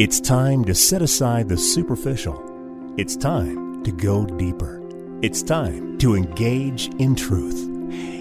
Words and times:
It's 0.00 0.18
time 0.18 0.64
to 0.64 0.74
set 0.74 1.02
aside 1.02 1.50
the 1.50 1.58
superficial. 1.58 2.42
It's 2.96 3.16
time 3.16 3.84
to 3.84 3.92
go 3.92 4.24
deeper. 4.24 4.80
It's 5.20 5.42
time 5.42 5.98
to 5.98 6.14
engage 6.14 6.88
in 6.98 7.14
truth. 7.14 7.68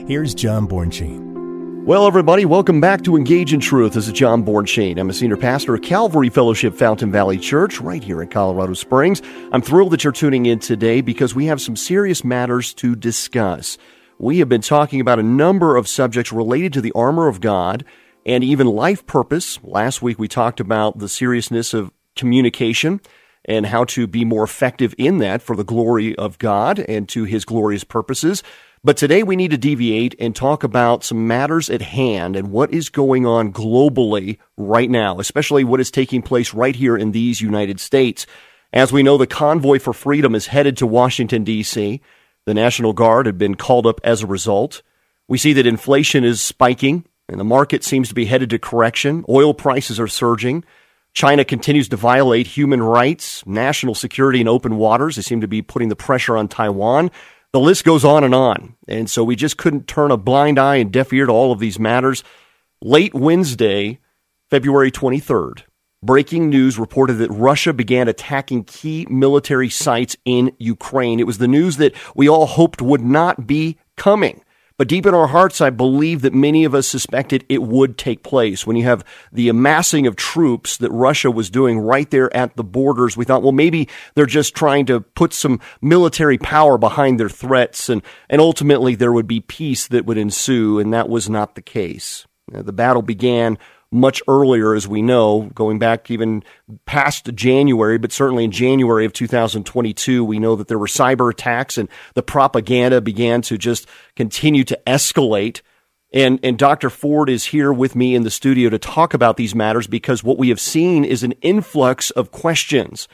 Here's 0.06 0.36
John 0.36 0.68
Bornschein. 0.68 1.86
Well, 1.86 2.06
everybody, 2.06 2.44
welcome 2.44 2.82
back 2.82 3.04
to 3.04 3.16
Engage 3.16 3.54
in 3.54 3.62
Truth. 3.62 3.94
This 3.94 4.08
is 4.08 4.14
John 4.14 4.44
Bornschein. 4.44 5.00
I'm 5.00 5.10
a 5.10 5.14
senior 5.14 5.38
pastor 5.38 5.74
at 5.74 5.82
Calvary 5.82 6.28
Fellowship 6.28 6.76
Fountain 6.76 7.14
Valley 7.14 7.38
Church 7.38 7.80
right 7.80 8.04
here 8.04 8.22
in 8.22 8.28
Colorado 8.28 8.74
Springs. 8.74 9.22
I'm 9.54 9.62
thrilled 9.62 9.94
that 9.94 10.04
you're 10.04 10.12
tuning 10.12 10.48
in 10.48 10.60
today 10.60 11.00
because 11.00 11.34
we 11.34 11.46
have 11.46 11.62
some 11.62 11.78
serious 11.78 12.26
matters 12.26 12.74
to 12.74 12.94
discuss. 12.94 13.78
We 14.18 14.40
have 14.40 14.50
been 14.50 14.60
talking 14.60 15.00
about 15.00 15.20
a 15.20 15.24
number 15.24 15.78
of 15.78 15.88
subjects 15.88 16.34
related 16.34 16.74
to 16.74 16.82
the 16.82 16.92
armor 16.92 17.30
of 17.30 17.40
God 17.40 17.86
and 18.26 18.44
even 18.44 18.68
life 18.68 19.06
purpose. 19.06 19.60
Last 19.64 20.02
week 20.02 20.20
we 20.20 20.28
talked 20.28 20.60
about 20.60 21.00
the 21.00 21.10
seriousness 21.10 21.74
of 21.74 21.92
communication 22.16 23.02
and 23.46 23.66
how 23.66 23.86
to 23.86 24.06
be 24.06 24.26
more 24.26 24.44
effective 24.44 24.94
in 24.98 25.18
that 25.20 25.42
for 25.42 25.56
the 25.56 25.64
glory 25.64 26.16
of 26.16 26.38
God 26.38 26.80
and 26.80 27.08
to 27.10 27.24
his 27.24 27.46
glorious 27.46 27.84
purposes. 27.84 28.44
But 28.84 28.96
today 28.96 29.24
we 29.24 29.36
need 29.36 29.52
to 29.52 29.58
deviate 29.58 30.16
and 30.20 30.36
talk 30.36 30.64
about 30.64 31.04
some 31.04 31.28
matters 31.28 31.70
at 31.70 31.82
hand 31.82 32.36
and 32.36 32.52
what 32.52 32.74
is 32.74 32.90
going 32.90 33.26
on 33.26 33.52
globally 33.52 34.38
right 34.56 34.90
now, 34.90 35.20
especially 35.20 35.64
what 35.64 35.82
is 35.82 35.92
taking 35.92 36.22
place 36.22 36.54
right 36.54 36.76
here 36.76 36.96
in 36.96 37.12
these 37.12 37.42
United 37.42 37.80
States. 37.80 38.26
As 38.72 38.94
we 38.94 39.04
know, 39.04 39.18
the 39.18 39.28
convoy 39.28 39.80
for 39.80 39.94
freedom 39.94 40.36
is 40.36 40.48
headed 40.48 40.78
to 40.78 40.88
Washington, 40.88 41.44
D.C. 41.44 42.02
The 42.46 42.54
National 42.54 42.94
Guard 42.94 43.26
had 43.26 43.38
been 43.38 43.56
called 43.56 43.86
up 43.86 44.00
as 44.04 44.22
a 44.22 44.28
result. 44.28 44.82
We 45.28 45.38
see 45.38 45.54
that 45.54 45.68
inflation 45.68 46.24
is 46.24 46.42
spiking 46.42 47.06
and 47.30 47.40
the 47.40 47.46
market 47.46 47.84
seems 47.84 48.10
to 48.10 48.16
be 48.16 48.26
headed 48.26 48.50
to 48.50 48.60
correction. 48.60 49.24
Oil 49.30 49.54
prices 49.54 50.00
are 50.00 50.08
surging. 50.08 50.64
China 51.14 51.44
continues 51.44 51.90
to 51.90 51.98
violate 51.98 52.48
human 52.48 52.82
rights, 52.82 53.46
national 53.46 53.96
security, 53.96 54.40
and 54.40 54.50
open 54.50 54.78
waters. 54.78 55.16
They 55.16 55.22
seem 55.22 55.42
to 55.42 55.48
be 55.48 55.62
putting 55.62 55.90
the 55.90 55.96
pressure 55.96 56.38
on 56.38 56.48
Taiwan. 56.48 57.12
The 57.52 57.60
list 57.60 57.84
goes 57.84 58.06
on 58.06 58.24
and 58.24 58.36
on. 58.36 58.76
And 58.88 59.10
so 59.10 59.24
we 59.24 59.36
just 59.36 59.58
couldn't 59.58 59.88
turn 59.88 60.12
a 60.12 60.18
blind 60.18 60.60
eye 60.60 60.78
and 60.78 60.92
deaf 60.92 61.12
ear 61.14 61.26
to 61.26 61.32
all 61.32 61.52
of 61.52 61.60
these 61.60 61.80
matters. 61.80 62.24
Late 62.82 63.14
Wednesday, 63.14 64.00
February 64.50 64.92
23rd, 64.92 65.64
breaking 66.04 66.50
news 66.50 66.78
reported 66.78 67.16
that 67.16 67.32
Russia 67.32 67.74
began 67.74 68.08
attacking 68.08 68.64
key 68.64 69.06
military 69.10 69.70
sites 69.70 70.16
in 70.26 70.52
Ukraine. 70.60 71.20
It 71.20 71.28
was 71.28 71.40
the 71.40 71.48
news 71.48 71.78
that 71.78 71.94
we 72.16 72.30
all 72.30 72.46
hoped 72.46 72.82
would 72.82 73.02
not 73.02 73.48
be 73.48 73.78
coming. 73.98 74.42
But 74.80 74.88
deep 74.88 75.06
in 75.06 75.14
our 75.14 75.28
hearts, 75.28 75.60
I 75.60 75.72
believe 75.72 76.22
that 76.22 76.34
many 76.34 76.64
of 76.64 76.74
us 76.74 76.88
suspected 76.88 77.44
it 77.50 77.62
would 77.62 77.98
take 77.98 78.24
place. 78.24 78.66
When 78.66 78.78
you 78.78 78.86
have 78.86 79.04
the 79.30 79.50
amassing 79.50 80.08
of 80.08 80.16
troops 80.16 80.78
that 80.78 80.90
Russia 80.92 81.30
was 81.30 81.50
doing 81.50 81.80
right 81.80 82.10
there 82.10 82.34
at 82.34 82.56
the 82.56 82.64
borders, 82.64 83.18
we 83.18 83.26
thought, 83.26 83.44
well, 83.44 83.52
maybe 83.52 83.90
they're 84.16 84.26
just 84.26 84.56
trying 84.56 84.86
to 84.86 85.02
put 85.02 85.34
some 85.34 85.60
military 85.82 86.38
power 86.38 86.78
behind 86.78 87.20
their 87.20 87.28
threats 87.28 87.90
and, 87.90 88.02
and 88.30 88.40
ultimately 88.40 88.96
there 88.96 89.12
would 89.12 89.28
be 89.28 89.42
peace 89.42 89.86
that 89.90 90.06
would 90.06 90.18
ensue. 90.18 90.80
And 90.80 90.94
that 90.94 91.10
was 91.10 91.30
not 91.30 91.56
the 91.56 91.62
case. 91.62 92.26
The 92.48 92.72
battle 92.72 93.02
began 93.02 93.58
much 93.92 94.22
earlier, 94.28 94.76
as 94.76 94.88
we 94.88 95.02
know, 95.02 95.50
going 95.56 95.80
back 95.80 96.12
even 96.12 96.44
past 96.86 97.34
January, 97.34 97.98
but 97.98 98.12
certainly 98.12 98.44
in 98.44 98.52
January 98.52 99.06
of 99.06 99.14
2022, 99.14 100.24
we 100.24 100.40
know 100.40 100.56
that 100.56 100.68
there 100.68 100.78
were 100.78 100.88
cyber 100.88 101.32
attacks 101.32 101.78
and 101.78 101.90
the 102.14 102.22
propaganda 102.22 103.02
began 103.02 103.42
to 103.42 103.58
just 103.58 103.88
continue 104.16 104.64
to 104.64 104.80
escalate. 104.86 105.62
And, 106.14 106.40
and 106.44 106.58
Dr. 106.58 106.90
Ford 106.90 107.30
is 107.30 107.46
here 107.46 107.74
with 107.74 107.96
me 107.96 108.16
in 108.16 108.24
the 108.24 108.32
studio 108.32 108.70
to 108.70 108.80
talk 108.80 109.14
about 109.14 109.38
these 109.38 109.56
matters 109.56 109.88
because 109.88 110.24
what 110.24 110.38
we 110.38 110.50
have 110.50 110.60
seen 110.60 111.04
is 111.04 111.24
an 111.24 111.34
influx 111.42 112.12
of 112.12 112.32
questions 112.32 113.08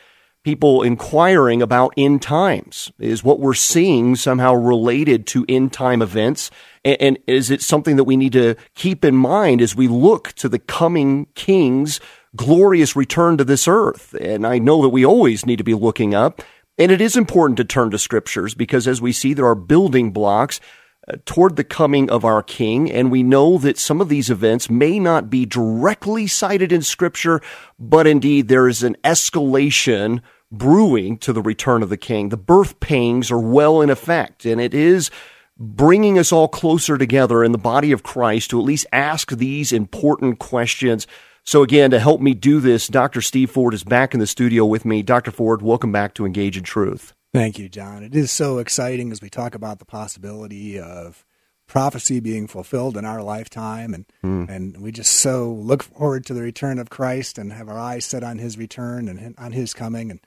people 0.45 0.83
inquiring 0.83 1.63
about 1.63 1.91
end 1.97 2.21
times? 2.21 2.91
Is 2.99 3.23
what 3.23 3.39
we're 3.39 3.56
seeing 3.56 4.16
somehow 4.16 4.53
related 4.53 5.25
to 5.28 5.44
end 5.50 5.73
time 5.73 6.03
events? 6.03 6.51
And, 6.85 6.97
and, 7.01 7.17
is 7.25 7.50
it 7.50 7.63
something 7.63 7.95
that 7.95 8.03
we 8.03 8.16
need 8.16 8.33
to 8.33 8.53
keep 8.75 9.03
in 9.03 9.16
mind 9.16 9.59
as 9.59 9.75
we 9.75 9.88
look 9.88 10.33
to 10.33 10.47
the 10.47 10.59
coming 10.59 11.25
king's 11.33 12.00
glorious 12.35 12.95
return 12.95 13.38
to 13.38 13.44
this 13.44 13.67
earth? 13.67 14.13
And 14.22 14.45
I 14.45 14.59
know 14.59 14.83
that 14.83 14.89
we 14.89 15.03
always 15.03 15.47
need 15.47 15.57
to 15.57 15.63
be 15.63 15.73
looking 15.73 16.13
up. 16.13 16.44
And 16.77 16.91
it 16.91 17.01
is 17.01 17.17
important 17.17 17.57
to 17.57 17.66
turn 17.66 17.89
to 17.89 17.97
scriptures 17.97 18.53
because 18.53 18.88
as 18.88 19.01
we 19.01 19.13
see, 19.13 19.33
there 19.33 19.47
are 19.47 19.56
building 19.56 20.12
blocks 20.12 20.59
uh, 21.07 21.16
toward 21.25 21.56
the 21.56 21.63
coming 21.63 22.09
of 22.12 22.23
our 22.23 22.44
King, 22.44 22.91
and 22.91 23.12
we 23.12 23.23
know 23.23 23.57
that 23.59 23.77
some 23.77 24.01
of 24.01 24.09
these 24.09 24.29
events 24.29 24.69
may 24.69 25.00
not 25.00 25.29
be 25.29 25.45
directly 25.45 26.25
cited 26.25 26.72
in 26.72 26.81
Scripture, 26.81 27.41
but 27.77 28.07
indeed 28.07 28.47
there 28.47 28.67
is 28.67 28.81
an 28.81 28.97
escalation 29.03 30.22
brewing 30.51 31.17
to 31.19 31.33
the 31.33 31.41
return 31.41 31.83
of 31.83 31.89
the 31.89 31.97
king. 31.97 32.29
The 32.29 32.38
birth 32.38 32.79
pangs 32.79 33.31
are 33.31 33.39
well 33.39 33.81
in 33.81 33.89
effect, 33.89 34.45
and 34.45 34.61
it 34.61 34.73
is 34.73 35.11
bringing 35.57 36.19
us 36.19 36.31
all 36.31 36.47
closer 36.47 36.97
together 36.97 37.44
in 37.44 37.51
the 37.51 37.57
body 37.57 37.91
of 37.91 38.03
Christ 38.03 38.50
to 38.50 38.59
at 38.59 38.66
least 38.66 38.85
ask 38.91 39.31
these 39.31 39.72
important 39.72 40.39
questions. 40.39 41.07
So, 41.44 41.63
again, 41.63 41.91
to 41.91 42.00
help 42.00 42.22
me 42.22 42.33
do 42.33 42.59
this, 42.59 42.88
Dr. 42.88 43.22
Steve 43.22 43.51
Ford 43.51 43.73
is 43.73 43.83
back 43.83 44.13
in 44.13 44.19
the 44.19 44.28
studio 44.28 44.66
with 44.66 44.83
me. 44.83 45.03
Dr. 45.03 45.31
Ford, 45.31 45.61
welcome 45.61 45.91
back 45.91 46.13
to 46.16 46.25
Engage 46.25 46.57
in 46.57 46.63
Truth. 46.63 47.13
Thank 47.33 47.59
you, 47.59 47.69
John. 47.69 48.03
It 48.03 48.16
is 48.16 48.31
so 48.31 48.59
exciting 48.59 49.12
as 49.12 49.22
we 49.22 49.29
talk 49.29 49.56
about 49.56 49.79
the 49.79 49.85
possibility 49.85 50.79
of 50.79 51.25
prophecy 51.67 52.19
being 52.19 52.47
fulfilled 52.47 52.95
in 52.95 53.06
our 53.06 53.23
lifetime 53.23 53.94
and 53.94 54.06
mm. 54.23 54.47
and 54.47 54.77
we 54.77 54.91
just 54.91 55.12
so 55.12 55.50
look 55.51 55.81
forward 55.81 56.25
to 56.25 56.33
the 56.33 56.41
return 56.41 56.77
of 56.77 56.91
Christ 56.91 57.38
and 57.39 57.51
have 57.51 57.67
our 57.67 57.79
eyes 57.79 58.06
set 58.06 58.23
on 58.23 58.38
his 58.38 58.57
return 58.57 59.07
and 59.07 59.33
on 59.38 59.51
his 59.51 59.73
coming 59.73 60.12
and 60.12 60.19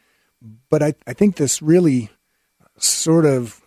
but 0.70 0.82
I, 0.82 0.94
I 1.06 1.12
think 1.12 1.36
this 1.36 1.62
really 1.62 2.10
sort 2.78 3.24
of 3.24 3.60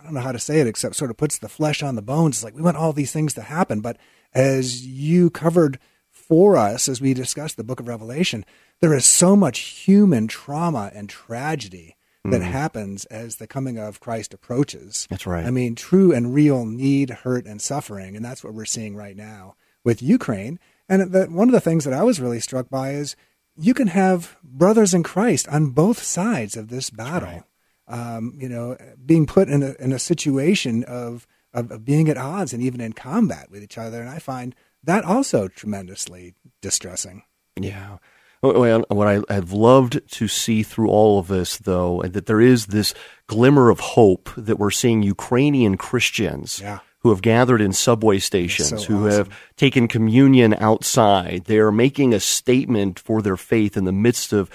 I 0.00 0.04
don't 0.04 0.14
know 0.14 0.20
how 0.20 0.32
to 0.32 0.38
say 0.38 0.60
it 0.60 0.66
except 0.66 0.96
sort 0.96 1.10
of 1.10 1.16
puts 1.16 1.38
the 1.38 1.48
flesh 1.48 1.82
on 1.82 1.94
the 1.94 2.02
bones. 2.02 2.36
It's 2.36 2.44
like 2.44 2.56
we 2.56 2.62
want 2.62 2.76
all 2.76 2.92
these 2.92 3.12
things 3.12 3.34
to 3.34 3.42
happen, 3.42 3.80
but 3.80 3.98
as 4.34 4.84
you 4.84 5.30
covered 5.30 5.78
for 6.10 6.56
us 6.56 6.88
as 6.88 7.00
we 7.00 7.14
discussed 7.14 7.56
the 7.56 7.64
book 7.64 7.78
of 7.78 7.88
Revelation, 7.88 8.44
there 8.80 8.94
is 8.94 9.04
so 9.04 9.36
much 9.36 9.58
human 9.60 10.26
trauma 10.26 10.90
and 10.94 11.08
tragedy 11.08 11.96
that 12.24 12.40
mm. 12.40 12.44
happens 12.44 13.04
as 13.06 13.36
the 13.36 13.46
coming 13.46 13.78
of 13.78 14.00
Christ 14.00 14.32
approaches. 14.32 15.06
That's 15.10 15.26
right. 15.26 15.44
I 15.44 15.50
mean, 15.50 15.74
true 15.74 16.12
and 16.12 16.32
real 16.32 16.64
need, 16.64 17.10
hurt, 17.10 17.46
and 17.46 17.60
suffering, 17.60 18.14
and 18.14 18.24
that's 18.24 18.44
what 18.44 18.54
we're 18.54 18.64
seeing 18.64 18.94
right 18.94 19.16
now 19.16 19.56
with 19.84 20.02
Ukraine. 20.02 20.60
And 20.88 21.12
the, 21.12 21.26
one 21.26 21.48
of 21.48 21.52
the 21.52 21.60
things 21.60 21.84
that 21.84 21.94
I 21.94 22.04
was 22.04 22.20
really 22.20 22.40
struck 22.40 22.68
by 22.68 22.92
is 22.92 23.16
you 23.56 23.74
can 23.74 23.88
have 23.88 24.36
brothers 24.42 24.94
in 24.94 25.02
Christ 25.02 25.48
on 25.48 25.70
both 25.70 26.02
sides 26.02 26.56
of 26.56 26.68
this 26.68 26.90
battle. 26.90 27.28
Right. 27.28 27.42
Um, 27.88 28.38
you 28.38 28.48
know, 28.48 28.76
being 29.04 29.26
put 29.26 29.48
in 29.48 29.62
a 29.62 29.74
in 29.78 29.92
a 29.92 29.98
situation 29.98 30.84
of, 30.84 31.26
of, 31.52 31.70
of 31.70 31.84
being 31.84 32.08
at 32.08 32.16
odds 32.16 32.52
and 32.52 32.62
even 32.62 32.80
in 32.80 32.92
combat 32.92 33.50
with 33.50 33.62
each 33.62 33.76
other, 33.76 34.00
and 34.00 34.08
I 34.08 34.18
find 34.18 34.54
that 34.84 35.04
also 35.04 35.48
tremendously 35.48 36.34
distressing. 36.60 37.24
Yeah. 37.60 37.98
Well, 38.40 38.84
what 38.88 39.06
I 39.06 39.32
have 39.32 39.52
loved 39.52 40.00
to 40.12 40.26
see 40.26 40.62
through 40.62 40.88
all 40.88 41.18
of 41.18 41.28
this, 41.28 41.58
though, 41.58 42.00
and 42.00 42.12
that 42.14 42.26
there 42.26 42.40
is 42.40 42.66
this 42.66 42.92
glimmer 43.28 43.68
of 43.68 43.78
hope 43.78 44.30
that 44.36 44.58
we're 44.58 44.72
seeing 44.72 45.02
Ukrainian 45.02 45.76
Christians 45.76 46.60
yeah 46.60 46.80
who 47.02 47.10
have 47.10 47.22
gathered 47.22 47.60
in 47.60 47.72
subway 47.72 48.18
stations, 48.18 48.68
so 48.68 48.76
who 48.76 49.06
awesome. 49.06 49.26
have 49.26 49.38
taken 49.56 49.88
communion 49.88 50.54
outside. 50.54 51.44
They 51.46 51.58
are 51.58 51.72
making 51.72 52.14
a 52.14 52.20
statement 52.20 52.98
for 52.98 53.20
their 53.20 53.36
faith 53.36 53.76
in 53.76 53.84
the 53.84 53.92
midst 53.92 54.32
of 54.32 54.48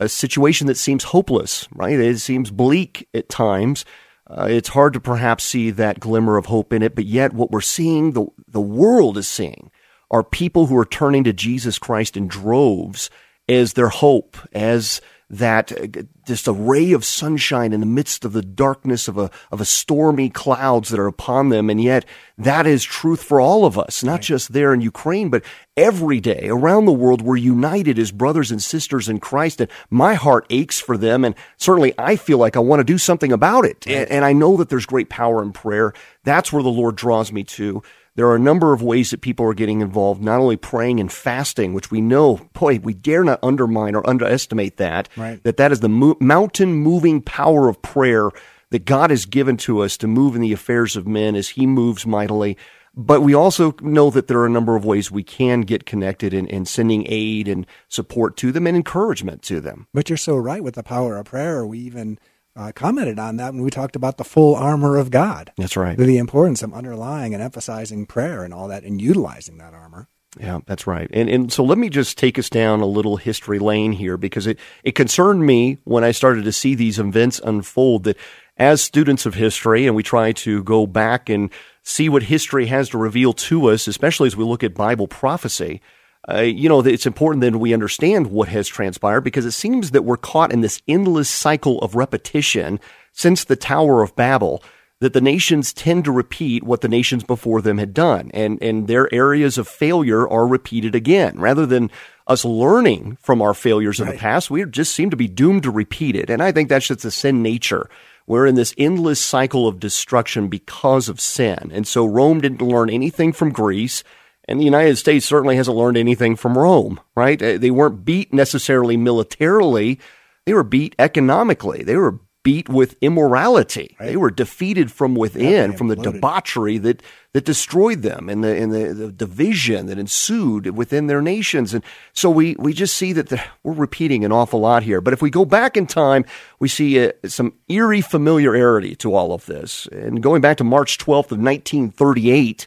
a 0.00 0.08
situation 0.08 0.66
that 0.66 0.78
seems 0.78 1.04
hopeless, 1.04 1.68
right? 1.74 1.98
It 2.00 2.18
seems 2.18 2.50
bleak 2.50 3.06
at 3.12 3.28
times. 3.28 3.84
Uh, 4.26 4.46
it's 4.48 4.70
hard 4.70 4.94
to 4.94 5.00
perhaps 5.00 5.44
see 5.44 5.70
that 5.72 6.00
glimmer 6.00 6.38
of 6.38 6.46
hope 6.46 6.72
in 6.72 6.82
it, 6.82 6.94
but 6.94 7.04
yet 7.04 7.34
what 7.34 7.50
we're 7.50 7.60
seeing, 7.60 8.12
the, 8.12 8.26
the 8.48 8.60
world 8.60 9.18
is 9.18 9.28
seeing, 9.28 9.70
are 10.10 10.24
people 10.24 10.66
who 10.66 10.76
are 10.78 10.86
turning 10.86 11.24
to 11.24 11.32
Jesus 11.32 11.78
Christ 11.78 12.16
in 12.16 12.28
droves 12.28 13.10
as 13.48 13.74
their 13.74 13.88
hope, 13.88 14.36
as 14.52 15.00
that 15.30 15.70
uh, 15.72 16.02
just 16.26 16.48
a 16.48 16.52
ray 16.52 16.90
of 16.90 17.04
sunshine 17.04 17.72
in 17.72 17.78
the 17.78 17.86
midst 17.86 18.24
of 18.24 18.32
the 18.32 18.42
darkness 18.42 19.06
of 19.06 19.16
a 19.16 19.30
of 19.52 19.60
a 19.60 19.64
stormy 19.64 20.28
clouds 20.28 20.88
that 20.88 20.98
are 20.98 21.06
upon 21.06 21.48
them 21.48 21.70
and 21.70 21.80
yet 21.80 22.04
that 22.36 22.66
is 22.66 22.82
truth 22.82 23.22
for 23.22 23.40
all 23.40 23.64
of 23.64 23.78
us 23.78 24.02
not 24.02 24.14
right. 24.14 24.22
just 24.22 24.52
there 24.52 24.74
in 24.74 24.80
Ukraine 24.80 25.30
but 25.30 25.44
every 25.76 26.20
day 26.20 26.48
around 26.48 26.84
the 26.84 26.92
world 26.92 27.22
we're 27.22 27.36
united 27.36 27.98
as 27.98 28.10
brothers 28.10 28.50
and 28.50 28.60
sisters 28.60 29.08
in 29.08 29.20
Christ 29.20 29.60
and 29.60 29.70
my 29.88 30.14
heart 30.14 30.46
aches 30.50 30.80
for 30.80 30.96
them 30.96 31.24
and 31.24 31.36
certainly 31.56 31.94
I 31.96 32.16
feel 32.16 32.38
like 32.38 32.56
I 32.56 32.60
want 32.60 32.80
to 32.80 32.84
do 32.84 32.98
something 32.98 33.30
about 33.32 33.64
it 33.64 33.86
right. 33.86 33.98
and, 33.98 34.10
and 34.10 34.24
I 34.24 34.32
know 34.32 34.56
that 34.56 34.68
there's 34.68 34.86
great 34.86 35.08
power 35.08 35.42
in 35.42 35.52
prayer 35.52 35.92
that's 36.24 36.52
where 36.52 36.62
the 36.62 36.68
Lord 36.68 36.96
draws 36.96 37.32
me 37.32 37.44
to 37.44 37.82
there 38.16 38.26
are 38.26 38.36
a 38.36 38.40
number 38.40 38.72
of 38.72 38.82
ways 38.82 39.10
that 39.10 39.20
people 39.20 39.46
are 39.46 39.54
getting 39.54 39.80
involved, 39.80 40.22
not 40.22 40.40
only 40.40 40.56
praying 40.56 41.00
and 41.00 41.10
fasting, 41.12 41.72
which 41.72 41.90
we 41.90 42.00
know, 42.00 42.36
boy, 42.52 42.78
we 42.82 42.92
dare 42.92 43.24
not 43.24 43.38
undermine 43.42 43.94
or 43.94 44.08
underestimate 44.08 44.76
that, 44.78 45.08
right. 45.16 45.42
that 45.44 45.56
that 45.58 45.72
is 45.72 45.80
the 45.80 45.88
mo- 45.88 46.16
mountain 46.20 46.74
moving 46.74 47.22
power 47.22 47.68
of 47.68 47.80
prayer 47.82 48.30
that 48.70 48.84
God 48.84 49.10
has 49.10 49.26
given 49.26 49.56
to 49.58 49.80
us 49.80 49.96
to 49.98 50.06
move 50.06 50.34
in 50.34 50.42
the 50.42 50.52
affairs 50.52 50.96
of 50.96 51.06
men 51.06 51.34
as 51.34 51.50
he 51.50 51.66
moves 51.66 52.06
mightily. 52.06 52.56
but 52.94 53.20
we 53.20 53.34
also 53.34 53.74
know 53.80 54.10
that 54.10 54.26
there 54.26 54.38
are 54.40 54.46
a 54.46 54.50
number 54.50 54.74
of 54.76 54.84
ways 54.84 55.10
we 55.10 55.22
can 55.22 55.60
get 55.62 55.86
connected 55.86 56.34
in, 56.34 56.46
in 56.48 56.64
sending 56.64 57.06
aid 57.08 57.46
and 57.46 57.64
support 57.88 58.36
to 58.36 58.50
them 58.50 58.66
and 58.66 58.76
encouragement 58.76 59.42
to 59.42 59.60
them. 59.60 59.86
But 59.94 60.10
you're 60.10 60.16
so 60.16 60.36
right 60.36 60.62
with 60.62 60.74
the 60.74 60.82
power 60.82 61.16
of 61.16 61.26
prayer. 61.26 61.64
We 61.64 61.78
even 61.78 62.18
uh, 62.60 62.72
commented 62.72 63.18
on 63.18 63.36
that 63.36 63.54
when 63.54 63.62
we 63.62 63.70
talked 63.70 63.96
about 63.96 64.18
the 64.18 64.24
full 64.24 64.54
armor 64.54 64.98
of 64.98 65.10
God. 65.10 65.50
That's 65.56 65.76
right. 65.76 65.96
The 65.96 66.18
importance 66.18 66.62
of 66.62 66.74
underlying 66.74 67.32
and 67.32 67.42
emphasizing 67.42 68.04
prayer 68.04 68.44
and 68.44 68.52
all 68.52 68.68
that 68.68 68.84
and 68.84 69.00
utilizing 69.00 69.56
that 69.58 69.72
armor. 69.72 70.08
Yeah, 70.38 70.60
that's 70.66 70.86
right. 70.86 71.10
And 71.12 71.28
and 71.28 71.52
so 71.52 71.64
let 71.64 71.78
me 71.78 71.88
just 71.88 72.16
take 72.18 72.38
us 72.38 72.48
down 72.50 72.80
a 72.80 72.86
little 72.86 73.16
history 73.16 73.58
lane 73.58 73.92
here 73.92 74.16
because 74.16 74.46
it, 74.46 74.58
it 74.84 74.92
concerned 74.92 75.44
me 75.44 75.78
when 75.84 76.04
I 76.04 76.12
started 76.12 76.44
to 76.44 76.52
see 76.52 76.74
these 76.74 76.98
events 76.98 77.40
unfold 77.42 78.04
that 78.04 78.16
as 78.56 78.82
students 78.82 79.26
of 79.26 79.34
history 79.34 79.86
and 79.86 79.96
we 79.96 80.02
try 80.02 80.32
to 80.32 80.62
go 80.62 80.86
back 80.86 81.28
and 81.28 81.50
see 81.82 82.08
what 82.08 82.24
history 82.24 82.66
has 82.66 82.90
to 82.90 82.98
reveal 82.98 83.32
to 83.32 83.70
us, 83.70 83.88
especially 83.88 84.26
as 84.26 84.36
we 84.36 84.44
look 84.44 84.62
at 84.62 84.74
Bible 84.74 85.08
prophecy, 85.08 85.80
uh, 86.28 86.40
you 86.40 86.68
know, 86.68 86.80
it's 86.80 87.06
important 87.06 87.40
that 87.42 87.58
we 87.58 87.72
understand 87.72 88.28
what 88.28 88.48
has 88.48 88.68
transpired 88.68 89.22
because 89.22 89.46
it 89.46 89.52
seems 89.52 89.92
that 89.92 90.04
we're 90.04 90.16
caught 90.16 90.52
in 90.52 90.60
this 90.60 90.82
endless 90.86 91.28
cycle 91.28 91.78
of 91.80 91.94
repetition 91.94 92.78
since 93.12 93.44
the 93.44 93.56
Tower 93.56 94.02
of 94.02 94.14
Babel 94.16 94.62
that 95.00 95.14
the 95.14 95.20
nations 95.20 95.72
tend 95.72 96.04
to 96.04 96.12
repeat 96.12 96.62
what 96.62 96.82
the 96.82 96.88
nations 96.88 97.24
before 97.24 97.62
them 97.62 97.78
had 97.78 97.94
done, 97.94 98.30
and, 98.34 98.62
and 98.62 98.86
their 98.86 99.12
areas 99.14 99.56
of 99.56 99.66
failure 99.66 100.28
are 100.28 100.46
repeated 100.46 100.94
again. 100.94 101.40
Rather 101.40 101.64
than 101.64 101.90
us 102.26 102.44
learning 102.44 103.16
from 103.20 103.40
our 103.40 103.54
failures 103.54 103.98
of 103.98 104.06
right. 104.06 104.12
the 104.12 104.20
past, 104.20 104.50
we 104.50 104.64
just 104.66 104.94
seem 104.94 105.08
to 105.08 105.16
be 105.16 105.26
doomed 105.26 105.62
to 105.62 105.70
repeat 105.70 106.14
it. 106.14 106.28
And 106.28 106.42
I 106.42 106.52
think 106.52 106.68
that's 106.68 106.86
just 106.88 107.00
the 107.00 107.10
sin 107.10 107.42
nature. 107.42 107.88
We're 108.26 108.46
in 108.46 108.54
this 108.54 108.74
endless 108.76 109.20
cycle 109.20 109.66
of 109.66 109.80
destruction 109.80 110.48
because 110.48 111.08
of 111.08 111.18
sin. 111.18 111.70
And 111.72 111.88
so 111.88 112.04
Rome 112.04 112.42
didn't 112.42 112.62
learn 112.62 112.90
anything 112.90 113.32
from 113.32 113.52
Greece. 113.52 114.04
And 114.50 114.60
the 114.60 114.64
United 114.64 114.96
States 114.96 115.24
certainly 115.24 115.54
hasn't 115.54 115.76
learned 115.76 115.96
anything 115.96 116.34
from 116.34 116.58
Rome, 116.58 117.00
right? 117.14 117.38
They 117.38 117.70
weren't 117.70 118.04
beat 118.04 118.34
necessarily 118.34 118.96
militarily. 118.96 120.00
They 120.44 120.54
were 120.54 120.64
beat 120.64 120.96
economically. 120.98 121.84
They 121.84 121.96
were 121.96 122.18
beat 122.42 122.68
with 122.68 122.96
immorality. 123.00 123.96
Right. 124.00 124.06
They 124.06 124.16
were 124.16 124.30
defeated 124.30 124.90
from 124.90 125.14
within, 125.14 125.76
from 125.76 125.86
the 125.86 125.94
debauchery 125.94 126.78
that 126.78 127.02
that 127.32 127.44
destroyed 127.44 128.02
them 128.02 128.28
and 128.28 128.42
the 128.42 128.56
and 128.56 128.72
the, 128.72 128.92
the, 128.92 129.12
division 129.12 129.86
that 129.86 129.98
ensued 129.98 130.66
within 130.76 131.06
their 131.06 131.22
nations. 131.22 131.72
And 131.72 131.84
so 132.12 132.28
we 132.28 132.56
we 132.58 132.72
just 132.72 132.96
see 132.96 133.12
that 133.12 133.28
the, 133.28 133.40
we're 133.62 133.74
repeating 133.74 134.24
an 134.24 134.32
awful 134.32 134.58
lot 134.58 134.82
here. 134.82 135.00
But 135.00 135.12
if 135.12 135.22
we 135.22 135.30
go 135.30 135.44
back 135.44 135.76
in 135.76 135.86
time, 135.86 136.24
we 136.58 136.66
see 136.66 137.06
uh, 137.06 137.12
some 137.26 137.52
eerie 137.68 138.00
familiarity 138.00 138.96
to 138.96 139.14
all 139.14 139.32
of 139.32 139.46
this. 139.46 139.86
And 139.92 140.20
going 140.22 140.40
back 140.40 140.56
to 140.56 140.64
March 140.64 140.98
12th 140.98 141.30
of 141.30 141.38
1938. 141.38 142.66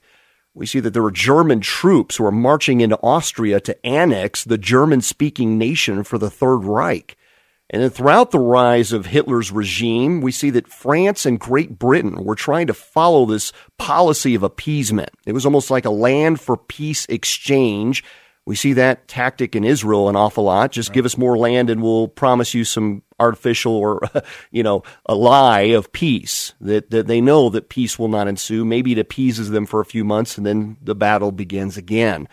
We 0.56 0.68
see 0.68 0.80
that 0.82 0.92
there 0.92 1.02
were 1.02 1.12
German 1.12 1.62
troops 1.62 2.18
who 2.18 2.24
were 2.24 2.32
marching 2.32 2.82
into 2.82 3.00
Austria 3.02 3.60
to 3.62 3.86
annex 3.86 4.44
the 4.44 4.58
German 4.58 5.02
speaking 5.02 5.58
nation 5.58 6.04
for 6.04 6.20
the 6.20 6.30
Third 6.30 6.64
Reich. 6.64 7.18
And 7.72 7.82
then 7.82 7.90
throughout 7.90 8.30
the 8.30 8.40
rise 8.40 8.94
of 8.94 9.08
Hitler's 9.08 9.52
regime, 9.52 10.22
we 10.22 10.32
see 10.32 10.52
that 10.52 10.68
France 10.68 11.26
and 11.26 11.40
Great 11.40 11.80
Britain 11.80 12.24
were 12.24 12.36
trying 12.36 12.68
to 12.68 12.74
follow 12.74 13.26
this 13.26 13.52
policy 13.80 14.36
of 14.36 14.44
appeasement. 14.44 15.10
It 15.26 15.32
was 15.32 15.46
almost 15.46 15.72
like 15.72 15.86
a 15.86 15.90
land 15.90 16.40
for 16.40 16.56
peace 16.56 17.08
exchange. 17.08 18.04
We 18.46 18.56
see 18.56 18.74
that 18.74 19.08
tactic 19.08 19.56
in 19.56 19.64
Israel 19.64 20.10
an 20.10 20.16
awful 20.16 20.44
lot. 20.44 20.72
Just 20.72 20.90
right. 20.90 20.96
give 20.96 21.06
us 21.06 21.18
more 21.18 21.38
land 21.38 21.70
and 21.70 21.82
we'll 21.82 22.10
promise 22.10 22.54
you 22.54 22.66
some 22.66 23.04
artificial 23.20 23.74
or, 23.74 24.02
you 24.52 24.64
know, 24.64 24.84
a 25.06 25.16
lie 25.16 25.62
of 25.62 25.92
peace 25.94 26.54
that, 26.60 26.90
that 26.92 27.08
they 27.08 27.22
know 27.22 27.50
that 27.50 27.70
peace 27.70 27.98
will 27.98 28.10
not 28.10 28.28
ensue. 28.28 28.66
Maybe 28.66 28.92
it 28.92 29.00
appeases 29.00 29.50
them 29.50 29.66
for 29.66 29.80
a 29.80 29.86
few 29.86 30.04
months 30.04 30.38
and 30.38 30.46
then 30.46 30.78
the 30.82 30.96
battle 30.96 31.32
begins 31.32 31.78
again. 31.78 32.28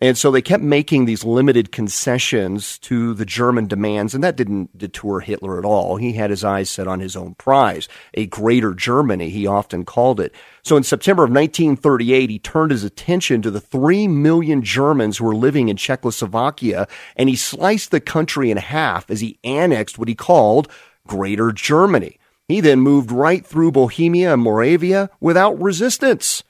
And 0.00 0.18
so 0.18 0.32
they 0.32 0.42
kept 0.42 0.62
making 0.62 1.04
these 1.04 1.24
limited 1.24 1.70
concessions 1.70 2.78
to 2.80 3.14
the 3.14 3.24
German 3.24 3.68
demands, 3.68 4.12
and 4.12 4.24
that 4.24 4.34
didn't 4.34 4.76
deter 4.76 5.20
Hitler 5.20 5.56
at 5.56 5.64
all. 5.64 5.96
He 5.96 6.14
had 6.14 6.30
his 6.30 6.42
eyes 6.42 6.68
set 6.68 6.88
on 6.88 6.98
his 6.98 7.14
own 7.14 7.36
prize, 7.36 7.88
a 8.14 8.26
greater 8.26 8.74
Germany, 8.74 9.30
he 9.30 9.46
often 9.46 9.84
called 9.84 10.18
it. 10.18 10.34
So 10.64 10.76
in 10.76 10.82
September 10.82 11.22
of 11.22 11.30
1938, 11.30 12.28
he 12.28 12.38
turned 12.40 12.72
his 12.72 12.82
attention 12.82 13.40
to 13.42 13.52
the 13.52 13.60
three 13.60 14.08
million 14.08 14.62
Germans 14.62 15.18
who 15.18 15.26
were 15.26 15.36
living 15.36 15.68
in 15.68 15.76
Czechoslovakia, 15.76 16.88
and 17.14 17.28
he 17.28 17.36
sliced 17.36 17.92
the 17.92 18.00
country 18.00 18.50
in 18.50 18.56
half 18.56 19.08
as 19.08 19.20
he 19.20 19.38
annexed 19.44 19.96
what 19.96 20.08
he 20.08 20.16
called 20.16 20.68
Greater 21.06 21.52
Germany. 21.52 22.18
He 22.48 22.60
then 22.60 22.80
moved 22.80 23.12
right 23.12 23.46
through 23.46 23.72
Bohemia 23.72 24.34
and 24.34 24.42
Moravia 24.42 25.08
without 25.20 25.60
resistance. 25.62 26.42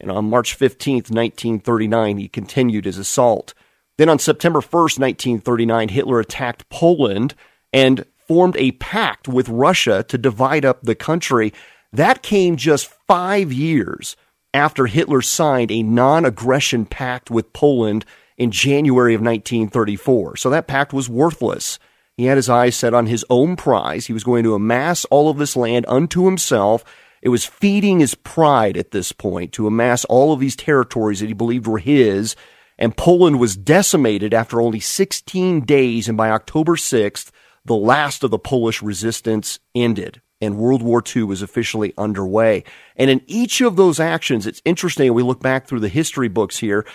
And 0.00 0.10
on 0.10 0.30
March 0.30 0.58
15th, 0.58 1.10
1939, 1.10 2.18
he 2.18 2.28
continued 2.28 2.84
his 2.84 2.98
assault. 2.98 3.54
Then 3.98 4.08
on 4.08 4.18
September 4.18 4.60
1st, 4.60 4.98
1939, 4.98 5.88
Hitler 5.90 6.20
attacked 6.20 6.68
Poland 6.70 7.34
and 7.72 8.06
formed 8.26 8.56
a 8.56 8.72
pact 8.72 9.28
with 9.28 9.48
Russia 9.48 10.04
to 10.04 10.16
divide 10.16 10.64
up 10.64 10.82
the 10.82 10.94
country. 10.94 11.52
That 11.92 12.22
came 12.22 12.56
just 12.56 12.90
five 13.06 13.52
years 13.52 14.16
after 14.54 14.86
Hitler 14.86 15.20
signed 15.22 15.70
a 15.70 15.82
non 15.82 16.24
aggression 16.24 16.86
pact 16.86 17.30
with 17.30 17.52
Poland 17.52 18.04
in 18.38 18.50
January 18.50 19.14
of 19.14 19.20
1934. 19.20 20.36
So 20.36 20.48
that 20.50 20.66
pact 20.66 20.92
was 20.92 21.08
worthless. 21.08 21.78
He 22.16 22.24
had 22.24 22.36
his 22.36 22.48
eyes 22.48 22.76
set 22.76 22.94
on 22.94 23.06
his 23.06 23.24
own 23.30 23.56
prize. 23.56 24.06
He 24.06 24.12
was 24.12 24.24
going 24.24 24.44
to 24.44 24.54
amass 24.54 25.04
all 25.06 25.28
of 25.28 25.38
this 25.38 25.56
land 25.56 25.84
unto 25.88 26.24
himself 26.24 26.84
it 27.22 27.28
was 27.28 27.44
feeding 27.44 28.00
his 28.00 28.14
pride 28.14 28.76
at 28.76 28.90
this 28.90 29.12
point 29.12 29.52
to 29.52 29.66
amass 29.66 30.04
all 30.06 30.32
of 30.32 30.40
these 30.40 30.56
territories 30.56 31.20
that 31.20 31.26
he 31.26 31.34
believed 31.34 31.66
were 31.66 31.78
his. 31.78 32.36
And 32.78 32.96
Poland 32.96 33.38
was 33.38 33.56
decimated 33.56 34.32
after 34.32 34.60
only 34.60 34.80
16 34.80 35.60
days. 35.62 36.08
And 36.08 36.16
by 36.16 36.30
October 36.30 36.76
6th, 36.76 37.30
the 37.64 37.76
last 37.76 38.24
of 38.24 38.30
the 38.30 38.38
Polish 38.38 38.82
resistance 38.82 39.58
ended 39.74 40.22
and 40.40 40.56
World 40.56 40.82
War 40.82 41.02
II 41.14 41.24
was 41.24 41.42
officially 41.42 41.92
underway. 41.98 42.64
And 42.96 43.10
in 43.10 43.22
each 43.26 43.60
of 43.60 43.76
those 43.76 44.00
actions, 44.00 44.46
it's 44.46 44.62
interesting. 44.64 45.12
We 45.12 45.22
look 45.22 45.40
back 45.40 45.66
through 45.66 45.80
the 45.80 45.88
history 45.88 46.28
books 46.28 46.58
here. 46.58 46.86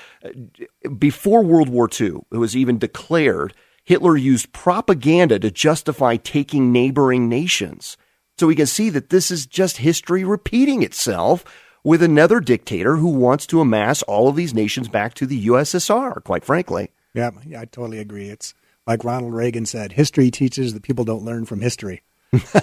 Before 0.98 1.44
World 1.44 1.70
War 1.70 1.90
II, 1.90 2.22
it 2.32 2.38
was 2.38 2.56
even 2.56 2.80
declared 2.80 3.54
Hitler 3.84 4.18
used 4.18 4.52
propaganda 4.52 5.38
to 5.40 5.52
justify 5.52 6.16
taking 6.18 6.72
neighboring 6.72 7.30
nations. 7.30 7.98
So 8.38 8.48
we 8.48 8.56
can 8.56 8.66
see 8.66 8.90
that 8.90 9.10
this 9.10 9.32
is 9.32 9.46
just 9.46 9.78
history 9.78 10.24
repeating 10.24 10.84
itself 10.84 11.46
with 11.84 12.02
another 12.04 12.40
dictator 12.40 12.98
who 12.98 13.08
wants 13.08 13.46
to 13.48 13.62
amass 13.62 14.02
all 14.04 14.28
of 14.28 14.36
these 14.36 14.54
nations 14.54 14.90
back 14.90 15.14
to 15.14 15.26
the 15.26 15.48
USSR, 15.48 16.24
quite 16.24 16.44
frankly. 16.44 16.90
Yeah, 17.14 17.32
yeah, 17.46 17.62
I 17.62 17.66
totally 17.66 18.00
agree. 18.00 18.30
It's 18.30 18.54
like 18.86 19.04
Ronald 19.04 19.34
Reagan 19.34 19.66
said, 19.66 19.94
history 19.94 20.32
teaches 20.32 20.74
that 20.74 20.84
people 20.84 21.06
don't 21.06 21.24
learn 21.24 21.46
from 21.46 21.62
history. 21.62 22.02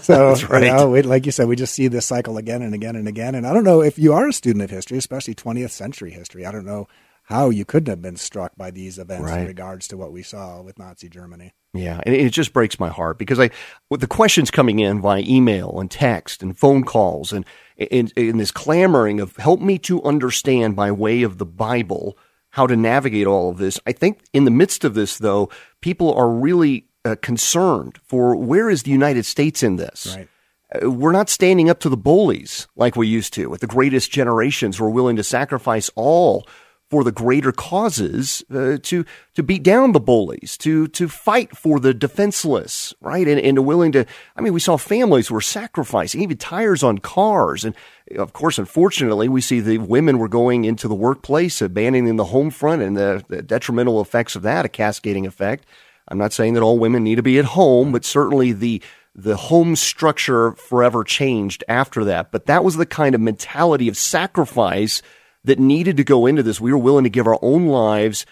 So, 0.02 0.34
right. 0.50 0.64
you 0.64 0.72
know, 0.72 0.90
like 1.08 1.24
you 1.24 1.32
said, 1.32 1.48
we 1.48 1.56
just 1.56 1.72
see 1.72 1.88
this 1.88 2.04
cycle 2.04 2.36
again 2.36 2.60
and 2.60 2.74
again 2.74 2.94
and 2.94 3.08
again. 3.08 3.34
And 3.34 3.46
I 3.46 3.54
don't 3.54 3.64
know 3.64 3.80
if 3.80 3.98
you 3.98 4.12
are 4.12 4.28
a 4.28 4.32
student 4.32 4.62
of 4.62 4.68
history, 4.68 4.98
especially 4.98 5.34
20th 5.34 5.70
century 5.70 6.10
history, 6.10 6.44
I 6.44 6.52
don't 6.52 6.66
know 6.66 6.88
how 7.22 7.48
you 7.48 7.64
couldn't 7.64 7.88
have 7.88 8.02
been 8.02 8.16
struck 8.16 8.54
by 8.56 8.70
these 8.70 8.98
events 8.98 9.30
right. 9.30 9.40
in 9.40 9.46
regards 9.46 9.88
to 9.88 9.96
what 9.96 10.12
we 10.12 10.22
saw 10.22 10.60
with 10.60 10.78
Nazi 10.78 11.08
Germany. 11.08 11.54
Yeah, 11.74 12.00
and 12.04 12.14
it 12.14 12.30
just 12.32 12.52
breaks 12.52 12.78
my 12.78 12.90
heart 12.90 13.18
because 13.18 13.40
I, 13.40 13.50
with 13.88 14.02
the 14.02 14.06
questions 14.06 14.50
coming 14.50 14.78
in 14.78 15.00
via 15.00 15.22
email 15.26 15.80
and 15.80 15.90
text 15.90 16.42
and 16.42 16.56
phone 16.56 16.84
calls 16.84 17.32
and 17.32 17.46
in, 17.78 18.10
in 18.14 18.36
this 18.36 18.50
clamoring 18.50 19.20
of 19.20 19.36
help 19.36 19.60
me 19.60 19.78
to 19.78 20.02
understand 20.02 20.76
by 20.76 20.92
way 20.92 21.22
of 21.22 21.38
the 21.38 21.46
Bible 21.46 22.18
how 22.50 22.66
to 22.66 22.76
navigate 22.76 23.26
all 23.26 23.48
of 23.48 23.56
this. 23.56 23.80
I 23.86 23.92
think 23.92 24.20
in 24.34 24.44
the 24.44 24.50
midst 24.50 24.84
of 24.84 24.92
this, 24.92 25.16
though, 25.16 25.48
people 25.80 26.12
are 26.12 26.28
really 26.28 26.88
uh, 27.06 27.16
concerned 27.22 27.98
for 28.04 28.36
where 28.36 28.68
is 28.68 28.82
the 28.82 28.90
United 28.90 29.24
States 29.24 29.62
in 29.62 29.76
this. 29.76 30.14
Right. 30.14 30.28
Uh, 30.74 30.90
we're 30.90 31.12
not 31.12 31.30
standing 31.30 31.70
up 31.70 31.80
to 31.80 31.88
the 31.88 31.96
bullies 31.96 32.68
like 32.76 32.96
we 32.96 33.08
used 33.08 33.32
to 33.34 33.48
with 33.48 33.62
the 33.62 33.66
greatest 33.66 34.10
generations 34.10 34.76
who 34.76 34.84
are 34.84 34.90
willing 34.90 35.16
to 35.16 35.24
sacrifice 35.24 35.90
all 35.94 36.46
for 36.92 37.02
the 37.04 37.10
greater 37.10 37.52
causes 37.52 38.44
uh, 38.54 38.76
to 38.82 39.02
to 39.32 39.42
beat 39.42 39.62
down 39.62 39.92
the 39.92 39.98
bullies, 39.98 40.58
to 40.58 40.86
to 40.88 41.08
fight 41.08 41.56
for 41.56 41.80
the 41.80 41.94
defenseless, 41.94 42.92
right? 43.00 43.26
And 43.26 43.40
and 43.40 43.64
willing 43.64 43.92
to. 43.92 44.04
I 44.36 44.42
mean, 44.42 44.52
we 44.52 44.60
saw 44.60 44.76
families 44.76 45.30
were 45.30 45.40
sacrificing 45.40 46.20
even 46.20 46.36
tires 46.36 46.82
on 46.82 46.98
cars, 46.98 47.64
and 47.64 47.74
of 48.18 48.34
course, 48.34 48.58
unfortunately, 48.58 49.26
we 49.26 49.40
see 49.40 49.60
the 49.60 49.78
women 49.78 50.18
were 50.18 50.28
going 50.28 50.66
into 50.66 50.86
the 50.86 50.94
workplace, 50.94 51.62
abandoning 51.62 52.16
the 52.16 52.26
home 52.26 52.50
front, 52.50 52.82
and 52.82 52.94
the, 52.94 53.24
the 53.26 53.40
detrimental 53.40 54.02
effects 54.02 54.36
of 54.36 54.42
that, 54.42 54.66
a 54.66 54.68
cascading 54.68 55.26
effect. 55.26 55.64
I'm 56.08 56.18
not 56.18 56.34
saying 56.34 56.52
that 56.54 56.62
all 56.62 56.78
women 56.78 57.04
need 57.04 57.14
to 57.14 57.22
be 57.22 57.38
at 57.38 57.46
home, 57.46 57.90
but 57.90 58.04
certainly 58.04 58.52
the 58.52 58.82
the 59.14 59.36
home 59.36 59.76
structure 59.76 60.52
forever 60.52 61.04
changed 61.04 61.64
after 61.68 62.04
that. 62.04 62.32
But 62.32 62.44
that 62.46 62.64
was 62.64 62.76
the 62.76 62.84
kind 62.84 63.14
of 63.14 63.22
mentality 63.22 63.88
of 63.88 63.96
sacrifice 63.96 65.00
that 65.44 65.58
needed 65.58 65.96
to 65.96 66.04
go 66.04 66.26
into 66.26 66.42
this. 66.42 66.60
We 66.60 66.72
were 66.72 66.78
willing 66.78 67.04
to 67.04 67.10
give 67.10 67.26
our 67.26 67.38
own 67.42 67.66
lives 67.66 68.26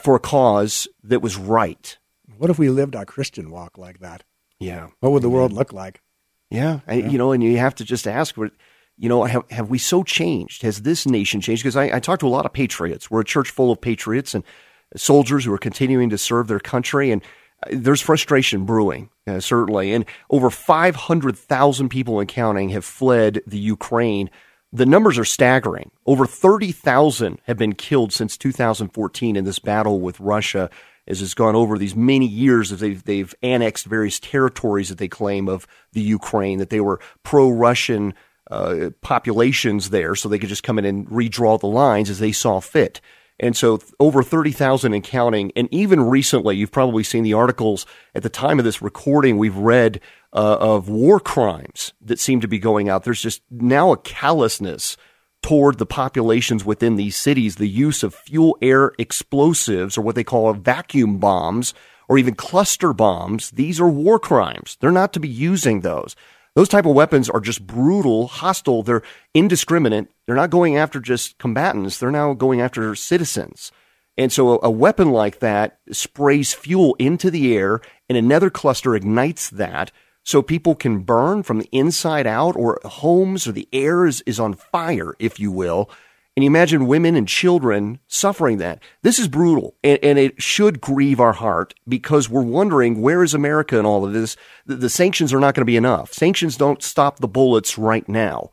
for 0.00 0.16
a 0.16 0.20
cause 0.20 0.88
that 1.02 1.22
was 1.22 1.36
right. 1.36 1.98
What 2.36 2.50
if 2.50 2.58
we 2.58 2.70
lived 2.70 2.96
our 2.96 3.04
Christian 3.04 3.50
walk 3.50 3.78
like 3.78 4.00
that? 4.00 4.24
Yeah. 4.58 4.88
What 5.00 5.12
would 5.12 5.22
the 5.22 5.30
world 5.30 5.52
look 5.52 5.72
like? 5.72 6.02
Yeah. 6.50 6.80
yeah. 6.88 6.94
you 6.94 7.18
know, 7.18 7.32
and 7.32 7.42
you 7.42 7.58
have 7.58 7.74
to 7.76 7.84
just 7.84 8.08
ask, 8.08 8.36
you 8.36 9.08
know, 9.08 9.24
have, 9.24 9.44
have 9.50 9.70
we 9.70 9.78
so 9.78 10.02
changed? 10.02 10.62
Has 10.62 10.82
this 10.82 11.06
nation 11.06 11.40
changed? 11.40 11.62
Because 11.62 11.76
I, 11.76 11.96
I 11.96 12.00
talk 12.00 12.20
to 12.20 12.26
a 12.26 12.28
lot 12.28 12.46
of 12.46 12.52
patriots. 12.52 13.10
We're 13.10 13.20
a 13.20 13.24
church 13.24 13.50
full 13.50 13.70
of 13.70 13.80
patriots 13.80 14.34
and 14.34 14.42
soldiers 14.96 15.44
who 15.44 15.52
are 15.52 15.58
continuing 15.58 16.10
to 16.10 16.18
serve 16.18 16.48
their 16.48 16.58
country. 16.58 17.10
And 17.10 17.22
uh, 17.64 17.70
there's 17.72 18.00
frustration 18.00 18.64
brewing, 18.64 19.10
uh, 19.26 19.40
certainly. 19.40 19.92
And 19.92 20.04
over 20.30 20.50
500,000 20.50 21.88
people 21.88 22.20
and 22.20 22.28
counting 22.28 22.70
have 22.70 22.84
fled 22.84 23.42
the 23.46 23.58
Ukraine. 23.58 24.30
The 24.72 24.86
numbers 24.86 25.18
are 25.18 25.24
staggering. 25.24 25.90
Over 26.04 26.26
30,000 26.26 27.40
have 27.44 27.56
been 27.56 27.74
killed 27.74 28.12
since 28.12 28.36
2014 28.36 29.36
in 29.36 29.44
this 29.44 29.58
battle 29.58 30.00
with 30.00 30.20
Russia 30.20 30.68
as 31.06 31.22
it's 31.22 31.34
gone 31.34 31.56
over 31.56 31.78
these 31.78 31.96
many 31.96 32.26
years 32.26 32.70
as 32.70 32.80
they've, 32.80 33.02
they've 33.04 33.34
annexed 33.42 33.86
various 33.86 34.20
territories 34.20 34.90
that 34.90 34.98
they 34.98 35.08
claim 35.08 35.48
of 35.48 35.66
the 35.92 36.02
Ukraine, 36.02 36.58
that 36.58 36.68
they 36.68 36.80
were 36.80 37.00
pro-Russian 37.22 38.12
uh, 38.50 38.90
populations 39.00 39.90
there 39.90 40.14
so 40.14 40.28
they 40.28 40.38
could 40.38 40.50
just 40.50 40.62
come 40.62 40.78
in 40.78 40.84
and 40.84 41.08
redraw 41.08 41.58
the 41.58 41.66
lines 41.66 42.10
as 42.10 42.18
they 42.18 42.32
saw 42.32 42.60
fit. 42.60 43.00
And 43.40 43.56
so 43.56 43.80
over 44.00 44.22
30,000 44.22 44.92
and 44.92 45.04
counting. 45.04 45.52
And 45.54 45.68
even 45.72 46.00
recently, 46.02 46.56
you've 46.56 46.72
probably 46.72 47.04
seen 47.04 47.22
the 47.22 47.34
articles 47.34 47.86
at 48.14 48.22
the 48.22 48.28
time 48.28 48.58
of 48.58 48.64
this 48.64 48.82
recording, 48.82 49.38
we've 49.38 49.56
read 49.56 50.00
uh, 50.32 50.56
of 50.60 50.88
war 50.88 51.20
crimes 51.20 51.92
that 52.00 52.18
seem 52.18 52.40
to 52.40 52.48
be 52.48 52.58
going 52.58 52.88
out. 52.88 53.04
There's 53.04 53.22
just 53.22 53.42
now 53.50 53.92
a 53.92 53.96
callousness 53.96 54.96
toward 55.42 55.78
the 55.78 55.86
populations 55.86 56.64
within 56.64 56.96
these 56.96 57.16
cities, 57.16 57.56
the 57.56 57.68
use 57.68 58.02
of 58.02 58.14
fuel 58.14 58.58
air 58.60 58.92
explosives 58.98 59.96
or 59.96 60.02
what 60.02 60.14
they 60.14 60.24
call 60.24 60.52
vacuum 60.52 61.18
bombs 61.18 61.74
or 62.08 62.18
even 62.18 62.34
cluster 62.34 62.92
bombs. 62.92 63.50
These 63.50 63.80
are 63.80 63.88
war 63.88 64.18
crimes. 64.18 64.76
They're 64.80 64.90
not 64.90 65.12
to 65.12 65.20
be 65.20 65.28
using 65.28 65.80
those. 65.80 66.16
Those 66.54 66.68
type 66.68 66.86
of 66.86 66.94
weapons 66.94 67.30
are 67.30 67.40
just 67.40 67.66
brutal, 67.66 68.26
hostile. 68.26 68.82
They're 68.82 69.02
indiscriminate. 69.32 70.08
They're 70.26 70.34
not 70.34 70.50
going 70.50 70.76
after 70.76 70.98
just 70.98 71.38
combatants. 71.38 71.98
They're 71.98 72.10
now 72.10 72.34
going 72.34 72.60
after 72.60 72.94
citizens. 72.94 73.70
And 74.16 74.32
so 74.32 74.54
a, 74.54 74.66
a 74.66 74.70
weapon 74.70 75.12
like 75.12 75.38
that 75.38 75.78
sprays 75.92 76.52
fuel 76.52 76.96
into 76.98 77.30
the 77.30 77.56
air 77.56 77.80
and 78.08 78.18
another 78.18 78.50
cluster 78.50 78.96
ignites 78.96 79.50
that 79.50 79.92
so 80.28 80.42
people 80.42 80.74
can 80.74 80.98
burn 80.98 81.42
from 81.42 81.58
the 81.58 81.70
inside 81.72 82.26
out 82.26 82.54
or 82.54 82.78
homes 82.84 83.48
or 83.48 83.52
the 83.52 83.66
air 83.72 84.04
is, 84.04 84.20
is 84.26 84.38
on 84.38 84.52
fire, 84.52 85.14
if 85.18 85.40
you 85.40 85.50
will. 85.50 85.88
And 86.36 86.44
you 86.44 86.50
imagine 86.50 86.86
women 86.86 87.16
and 87.16 87.26
children 87.26 87.98
suffering 88.08 88.58
that. 88.58 88.82
This 89.00 89.18
is 89.18 89.26
brutal 89.26 89.74
and, 89.82 89.98
and, 90.02 90.18
it 90.18 90.42
should 90.42 90.82
grieve 90.82 91.18
our 91.18 91.32
heart 91.32 91.72
because 91.88 92.28
we're 92.28 92.42
wondering 92.42 93.00
where 93.00 93.24
is 93.24 93.32
America 93.32 93.78
in 93.78 93.86
all 93.86 94.04
of 94.04 94.12
this? 94.12 94.36
The, 94.66 94.76
the 94.76 94.90
sanctions 94.90 95.32
are 95.32 95.40
not 95.40 95.54
going 95.54 95.62
to 95.62 95.64
be 95.64 95.78
enough. 95.78 96.12
Sanctions 96.12 96.58
don't 96.58 96.82
stop 96.82 97.20
the 97.20 97.26
bullets 97.26 97.78
right 97.78 98.06
now. 98.06 98.50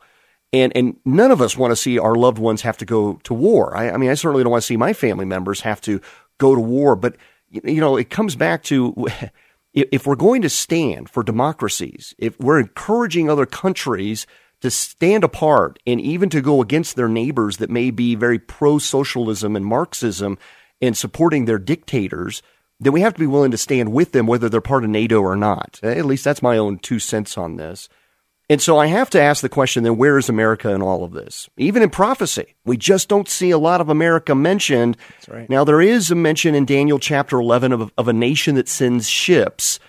And, 0.54 0.74
and 0.74 0.96
none 1.04 1.30
of 1.30 1.42
us 1.42 1.58
want 1.58 1.72
to 1.72 1.76
see 1.76 1.98
our 1.98 2.14
loved 2.14 2.38
ones 2.38 2.62
have 2.62 2.78
to 2.78 2.86
go 2.86 3.20
to 3.24 3.34
war. 3.34 3.76
I, 3.76 3.90
I 3.90 3.96
mean, 3.98 4.08
I 4.08 4.14
certainly 4.14 4.44
don't 4.44 4.52
want 4.52 4.62
to 4.62 4.66
see 4.66 4.78
my 4.78 4.94
family 4.94 5.26
members 5.26 5.60
have 5.60 5.82
to 5.82 6.00
go 6.38 6.54
to 6.54 6.60
war, 6.62 6.96
but 6.96 7.16
you 7.50 7.82
know, 7.82 7.98
it 7.98 8.08
comes 8.08 8.34
back 8.34 8.62
to 8.64 8.94
if 9.76 10.06
we're 10.06 10.16
going 10.16 10.42
to 10.42 10.48
stand 10.48 11.10
for 11.10 11.22
democracies, 11.22 12.14
if 12.18 12.38
we're 12.40 12.58
encouraging 12.58 13.28
other 13.28 13.46
countries 13.46 14.26
to 14.62 14.70
stand 14.70 15.22
apart 15.22 15.78
and 15.86 16.00
even 16.00 16.30
to 16.30 16.40
go 16.40 16.62
against 16.62 16.96
their 16.96 17.08
neighbors 17.08 17.58
that 17.58 17.70
may 17.70 17.90
be 17.90 18.14
very 18.14 18.38
pro 18.38 18.78
socialism 18.78 19.54
and 19.54 19.66
Marxism 19.66 20.38
and 20.80 20.96
supporting 20.96 21.44
their 21.44 21.58
dictators, 21.58 22.42
then 22.80 22.92
we 22.92 23.02
have 23.02 23.12
to 23.14 23.20
be 23.20 23.26
willing 23.26 23.50
to 23.50 23.58
stand 23.58 23.92
with 23.92 24.12
them 24.12 24.26
whether 24.26 24.48
they're 24.48 24.60
part 24.62 24.84
of 24.84 24.90
NATO 24.90 25.20
or 25.20 25.36
not. 25.36 25.78
At 25.82 26.06
least 26.06 26.24
that's 26.24 26.42
my 26.42 26.56
own 26.56 26.78
two 26.78 26.98
cents 26.98 27.36
on 27.36 27.56
this. 27.56 27.88
And 28.48 28.62
so 28.62 28.78
I 28.78 28.86
have 28.86 29.10
to 29.10 29.20
ask 29.20 29.42
the 29.42 29.48
question 29.48 29.82
then 29.82 29.96
where 29.96 30.18
is 30.18 30.28
America 30.28 30.72
in 30.72 30.80
all 30.80 31.02
of 31.02 31.12
this? 31.12 31.48
Even 31.56 31.82
in 31.82 31.90
prophecy, 31.90 32.54
we 32.64 32.76
just 32.76 33.08
don't 33.08 33.28
see 33.28 33.50
a 33.50 33.58
lot 33.58 33.80
of 33.80 33.88
America 33.88 34.34
mentioned. 34.34 34.96
Right. 35.28 35.50
Now, 35.50 35.64
there 35.64 35.80
is 35.80 36.10
a 36.10 36.14
mention 36.14 36.54
in 36.54 36.64
Daniel 36.64 37.00
chapter 37.00 37.40
11 37.40 37.72
of, 37.72 37.92
of 37.98 38.08
a 38.08 38.12
nation 38.12 38.54
that 38.54 38.68
sends 38.68 39.08
ships 39.08 39.80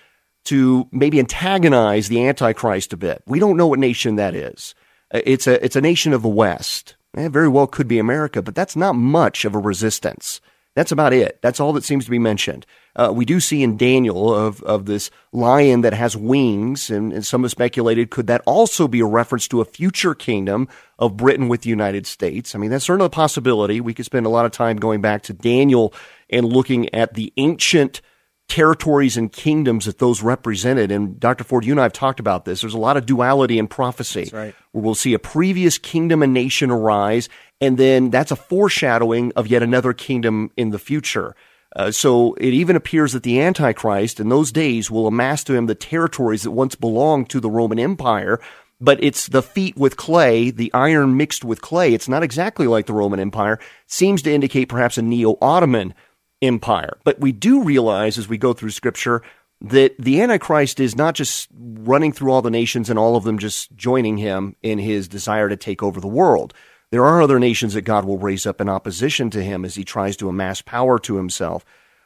to 0.46 0.88
maybe 0.90 1.20
antagonize 1.20 2.08
the 2.08 2.26
Antichrist 2.26 2.92
a 2.92 2.96
bit. 2.96 3.22
We 3.26 3.38
don't 3.38 3.56
know 3.56 3.66
what 3.68 3.78
nation 3.78 4.16
that 4.16 4.34
is. 4.34 4.74
It's 5.12 5.46
a, 5.46 5.62
it's 5.64 5.76
a 5.76 5.80
nation 5.80 6.12
of 6.12 6.22
the 6.22 6.28
West. 6.28 6.96
It 7.16 7.30
very 7.30 7.48
well 7.48 7.66
could 7.66 7.88
be 7.88 7.98
America, 7.98 8.42
but 8.42 8.54
that's 8.54 8.76
not 8.76 8.94
much 8.94 9.44
of 9.44 9.54
a 9.54 9.58
resistance. 9.58 10.40
That's 10.78 10.92
about 10.92 11.12
it. 11.12 11.42
That's 11.42 11.58
all 11.58 11.72
that 11.72 11.82
seems 11.82 12.04
to 12.04 12.10
be 12.12 12.20
mentioned. 12.20 12.64
Uh, 12.94 13.10
we 13.12 13.24
do 13.24 13.40
see 13.40 13.64
in 13.64 13.76
Daniel 13.76 14.32
of, 14.32 14.62
of 14.62 14.86
this 14.86 15.10
lion 15.32 15.80
that 15.80 15.92
has 15.92 16.16
wings, 16.16 16.88
and, 16.88 17.12
and 17.12 17.26
some 17.26 17.42
have 17.42 17.50
speculated 17.50 18.10
could 18.10 18.28
that 18.28 18.42
also 18.46 18.86
be 18.86 19.00
a 19.00 19.04
reference 19.04 19.48
to 19.48 19.60
a 19.60 19.64
future 19.64 20.14
kingdom 20.14 20.68
of 20.96 21.16
Britain 21.16 21.48
with 21.48 21.62
the 21.62 21.68
United 21.68 22.06
States? 22.06 22.54
I 22.54 22.58
mean, 22.58 22.70
that's 22.70 22.84
certainly 22.84 23.06
a 23.06 23.10
possibility. 23.10 23.80
We 23.80 23.92
could 23.92 24.04
spend 24.04 24.24
a 24.24 24.28
lot 24.28 24.46
of 24.46 24.52
time 24.52 24.76
going 24.76 25.00
back 25.00 25.22
to 25.24 25.32
Daniel 25.32 25.92
and 26.30 26.46
looking 26.46 26.94
at 26.94 27.14
the 27.14 27.32
ancient 27.38 28.00
territories 28.48 29.16
and 29.16 29.30
kingdoms 29.30 29.84
that 29.84 29.98
those 29.98 30.22
represented. 30.22 30.90
And 30.90 31.20
Dr. 31.20 31.44
Ford, 31.44 31.64
you 31.64 31.72
and 31.72 31.80
I 31.80 31.84
have 31.84 31.92
talked 31.92 32.18
about 32.18 32.44
this. 32.44 32.62
There's 32.62 32.74
a 32.74 32.78
lot 32.78 32.96
of 32.96 33.06
duality 33.06 33.58
in 33.58 33.68
prophecy 33.68 34.30
right. 34.32 34.54
where 34.72 34.82
we'll 34.82 34.94
see 34.94 35.14
a 35.14 35.18
previous 35.18 35.76
kingdom 35.78 36.22
and 36.22 36.32
nation 36.32 36.70
arise, 36.70 37.28
and 37.60 37.76
then 37.76 38.10
that's 38.10 38.30
a 38.30 38.36
foreshadowing 38.36 39.32
of 39.36 39.46
yet 39.46 39.62
another 39.62 39.92
kingdom 39.92 40.50
in 40.56 40.70
the 40.70 40.78
future. 40.78 41.36
Uh, 41.76 41.90
so 41.90 42.32
it 42.34 42.54
even 42.54 42.74
appears 42.74 43.12
that 43.12 43.22
the 43.22 43.40
Antichrist 43.40 44.18
in 44.18 44.30
those 44.30 44.50
days 44.50 44.90
will 44.90 45.06
amass 45.06 45.44
to 45.44 45.54
him 45.54 45.66
the 45.66 45.74
territories 45.74 46.42
that 46.42 46.50
once 46.50 46.74
belonged 46.74 47.28
to 47.28 47.40
the 47.40 47.50
Roman 47.50 47.78
Empire, 47.78 48.40
but 48.80 49.02
it's 49.04 49.28
the 49.28 49.42
feet 49.42 49.76
with 49.76 49.96
clay, 49.98 50.50
the 50.50 50.72
iron 50.72 51.16
mixed 51.16 51.44
with 51.44 51.60
clay. 51.60 51.92
It's 51.92 52.08
not 52.08 52.22
exactly 52.22 52.66
like 52.66 52.86
the 52.86 52.94
Roman 52.94 53.20
Empire. 53.20 53.58
Seems 53.86 54.22
to 54.22 54.32
indicate 54.32 54.70
perhaps 54.70 54.96
a 54.96 55.02
neo-Ottoman 55.02 55.94
empire. 56.42 56.98
But 57.04 57.20
we 57.20 57.32
do 57.32 57.62
realize 57.62 58.18
as 58.18 58.28
we 58.28 58.38
go 58.38 58.52
through 58.52 58.70
scripture 58.70 59.22
that 59.60 59.96
the 59.98 60.20
Antichrist 60.20 60.78
is 60.78 60.94
not 60.94 61.14
just 61.14 61.48
running 61.58 62.12
through 62.12 62.30
all 62.30 62.42
the 62.42 62.50
nations 62.50 62.88
and 62.88 62.98
all 62.98 63.16
of 63.16 63.24
them 63.24 63.38
just 63.38 63.74
joining 63.76 64.16
him 64.16 64.54
in 64.62 64.78
his 64.78 65.08
desire 65.08 65.48
to 65.48 65.56
take 65.56 65.82
over 65.82 66.00
the 66.00 66.06
world. 66.06 66.54
There 66.90 67.04
are 67.04 67.20
other 67.20 67.38
nations 67.38 67.74
that 67.74 67.82
God 67.82 68.04
will 68.04 68.18
raise 68.18 68.46
up 68.46 68.60
in 68.60 68.68
opposition 68.68 69.30
to 69.30 69.42
him 69.42 69.64
as 69.64 69.74
he 69.74 69.84
tries 69.84 70.16
to 70.18 70.28
amass 70.28 70.62
power 70.62 70.98
to 71.00 71.16
himself. 71.16 71.64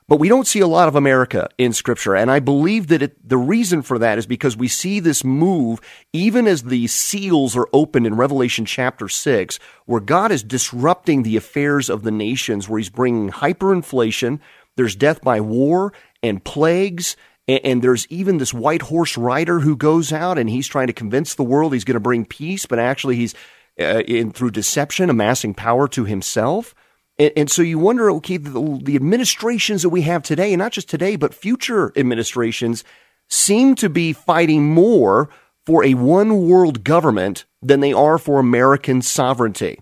But 0.09 0.19
we 0.19 0.29
don't 0.29 0.47
see 0.47 0.61
a 0.61 0.67
lot 0.67 0.89
of 0.89 0.97
America 0.97 1.49
in 1.59 1.73
Scripture. 1.73 2.15
And 2.15 2.31
I 2.31 2.41
believe 2.41 2.89
that 2.89 3.03
it, 3.03 3.29
the 3.29 3.39
reason 3.39 3.83
for 3.83 3.99
that 3.99 4.19
is 4.19 4.27
because 4.27 4.57
we 4.57 4.69
see 4.69 5.01
this 5.01 5.25
move, 5.25 5.81
even 6.13 6.47
as 6.47 6.65
the 6.65 6.87
seals 6.89 7.57
are 7.57 7.69
opened 7.73 8.07
in 8.07 8.17
Revelation 8.17 8.65
chapter 8.65 9.09
6, 9.09 9.59
where 9.87 10.01
God 10.01 10.33
is 10.33 10.43
disrupting 10.43 11.23
the 11.23 11.37
affairs 11.37 11.89
of 11.89 12.03
the 12.03 12.11
nations, 12.11 12.69
where 12.69 12.79
he's 12.79 12.91
bringing 12.91 13.31
hyperinflation, 13.31 14.41
there's 14.77 14.97
death 14.97 15.23
by 15.23 15.41
war 15.41 15.93
and 16.23 16.45
plagues. 16.45 17.17
And, 17.49 17.83
there's 17.83 18.07
even 18.09 18.39
this 18.39 18.55
white 18.55 18.83
horse 18.83 19.19
rider 19.19 19.61
who 19.61 19.77
goes 19.77 20.13
out 20.13 20.39
and 20.39 20.49
he's 20.49 20.69
trying 20.69 20.87
to 20.87 20.93
convince 20.93 21.35
the 21.35 21.43
world 21.43 21.73
he's 21.73 21.85
going 21.85 21.95
to 21.95 22.01
bring 22.01 22.25
peace, 22.25 22.67
but 22.67 22.79
actually 22.79 23.17
he's 23.17 23.35
uh, 23.81 24.03
in 24.07 24.31
through 24.31 24.53
deception 24.53 25.11
amassing 25.11 25.53
power 25.53 25.89
to 25.89 26.05
himself. 26.05 26.75
And, 27.23 27.33
and 27.37 27.51
so 27.51 27.63
you 27.63 27.79
wonder, 27.79 28.11
okay, 28.11 28.37
the, 28.37 28.81
the 28.83 28.97
administrations 28.97 29.83
that 29.83 29.91
we 29.91 30.03
have 30.03 30.25
today, 30.25 30.53
and 30.53 30.59
not 30.59 30.73
just 30.73 30.89
today, 30.89 31.15
but 31.15 31.33
future 31.33 31.93
administrations, 31.97 32.83
seem 33.29 33.77
to 33.77 33.89
be 33.89 34.13
fighting 34.13 34.65
more 34.65 35.29
for 35.65 35.85
a 35.85 35.95
one 35.95 36.49
world 36.49 36.83
government 36.83 37.45
than 37.63 37.79
they 37.79 37.93
are 37.93 38.19
for 38.19 38.41
American 38.41 39.01
sovereignty. 39.01 39.79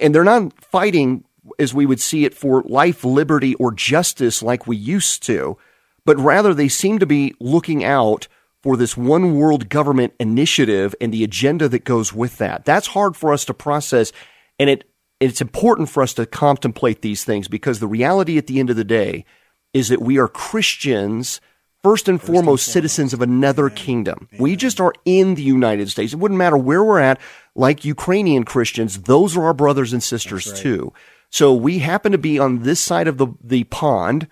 And 0.00 0.14
they're 0.14 0.22
not 0.22 0.52
fighting 0.62 1.24
as 1.58 1.74
we 1.74 1.86
would 1.86 2.00
see 2.00 2.24
it 2.24 2.34
for 2.34 2.62
life, 2.62 3.04
liberty, 3.04 3.56
or 3.56 3.72
justice 3.72 4.40
like 4.40 4.68
we 4.68 4.76
used 4.76 5.24
to, 5.24 5.58
but 6.04 6.16
rather 6.18 6.54
they 6.54 6.68
seem 6.68 7.00
to 7.00 7.06
be 7.06 7.34
looking 7.40 7.82
out 7.82 8.28
for 8.62 8.76
this 8.76 8.96
one 8.96 9.34
world 9.34 9.68
government 9.68 10.12
initiative 10.20 10.94
and 11.00 11.12
the 11.12 11.24
agenda 11.24 11.68
that 11.68 11.84
goes 11.84 12.12
with 12.12 12.38
that. 12.38 12.64
That's 12.64 12.86
hard 12.86 13.16
for 13.16 13.32
us 13.32 13.44
to 13.46 13.54
process. 13.54 14.12
And 14.58 14.70
it 14.70 14.89
it's 15.20 15.40
important 15.40 15.90
for 15.90 16.02
us 16.02 16.14
to 16.14 16.26
contemplate 16.26 17.02
these 17.02 17.24
things 17.24 17.46
because 17.46 17.78
the 17.78 17.86
reality 17.86 18.38
at 18.38 18.46
the 18.46 18.58
end 18.58 18.70
of 18.70 18.76
the 18.76 18.84
day 18.84 19.24
is 19.72 19.88
that 19.88 20.00
we 20.00 20.18
are 20.18 20.26
Christians, 20.26 21.40
first 21.82 22.08
and 22.08 22.18
first 22.18 22.32
foremost, 22.32 22.66
and 22.66 22.72
citizens 22.72 23.12
of 23.12 23.20
another 23.20 23.66
Amen. 23.66 23.76
kingdom. 23.76 24.28
Amen. 24.32 24.42
We 24.42 24.56
just 24.56 24.80
are 24.80 24.94
in 25.04 25.34
the 25.34 25.42
United 25.42 25.90
States. 25.90 26.14
It 26.14 26.18
wouldn't 26.18 26.38
matter 26.38 26.56
where 26.56 26.82
we're 26.82 26.98
at, 26.98 27.20
like 27.54 27.84
Ukrainian 27.84 28.44
Christians, 28.44 29.02
those 29.02 29.36
are 29.36 29.44
our 29.44 29.54
brothers 29.54 29.92
and 29.92 30.02
sisters 30.02 30.46
right. 30.48 30.56
too. 30.56 30.92
So 31.30 31.54
we 31.54 31.78
happen 31.78 32.12
to 32.12 32.18
be 32.18 32.38
on 32.38 32.62
this 32.62 32.80
side 32.80 33.06
of 33.06 33.18
the, 33.18 33.28
the 33.42 33.64
pond 33.64 34.26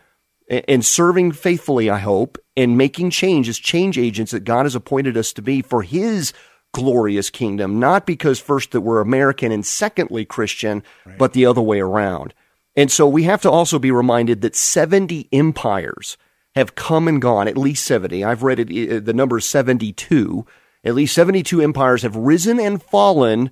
and 0.49 0.85
serving 0.85 1.33
faithfully, 1.33 1.91
I 1.91 1.99
hope, 1.99 2.39
and 2.57 2.79
making 2.79 3.11
change 3.11 3.49
as 3.49 3.59
change 3.59 3.99
agents 3.99 4.33
that 4.33 4.45
God 4.45 4.65
has 4.65 4.75
appointed 4.75 5.17
us 5.17 5.33
to 5.35 5.43
be 5.43 5.63
for 5.63 5.83
His 5.83 6.33
glorious 6.79 7.31
kingdom, 7.31 7.79
not 7.79 8.07
because 8.07 8.39
first 8.39 8.73
that 8.73 8.81
we're 8.81 9.01
American 9.01 9.53
and 9.53 9.65
secondly 9.65 10.25
Christian, 10.25 10.83
right. 11.05 11.19
but 11.19 11.33
the 11.33 11.47
other 11.47 11.61
way 11.61 11.81
around. 11.81 12.35
And 12.77 12.91
so 12.91 13.09
we 13.09 13.25
have 13.25 13.43
to 13.43 13.51
also 13.51 13.79
be 13.79 13.91
reminded 13.91 14.41
that 14.43 14.55
70 14.55 15.29
empires 15.33 16.17
have 16.55 16.75
come 16.75 17.09
and 17.09 17.21
gone, 17.21 17.49
at 17.49 17.57
least 17.57 17.85
70. 17.87 18.25
I've 18.25 18.43
read 18.43 18.61
it, 18.61 18.91
uh, 18.91 19.01
the 19.01 19.13
number 19.13 19.39
is 19.39 19.47
72. 19.47 20.47
At 20.85 20.95
least 20.95 21.15
72 21.15 21.61
empires 21.61 22.03
have 22.03 22.17
risen 22.17 22.61
and 22.61 22.83
fallen 22.83 23.51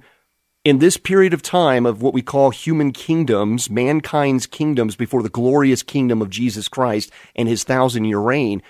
in 0.64 0.78
this 0.78 0.96
period 0.96 1.32
of 1.32 1.42
time 1.42 1.86
of 1.86 2.02
what 2.02 2.14
we 2.14 2.22
call 2.22 2.50
human 2.50 2.92
kingdoms, 2.92 3.70
mankind's 3.70 4.46
kingdoms 4.46 4.96
before 4.96 5.22
the 5.22 5.28
glorious 5.28 5.82
kingdom 5.82 6.20
of 6.20 6.30
Jesus 6.30 6.66
Christ 6.66 7.10
and 7.34 7.48
his 7.48 7.62
thousand 7.62 8.04
year 8.04 8.18
reign. 8.18 8.62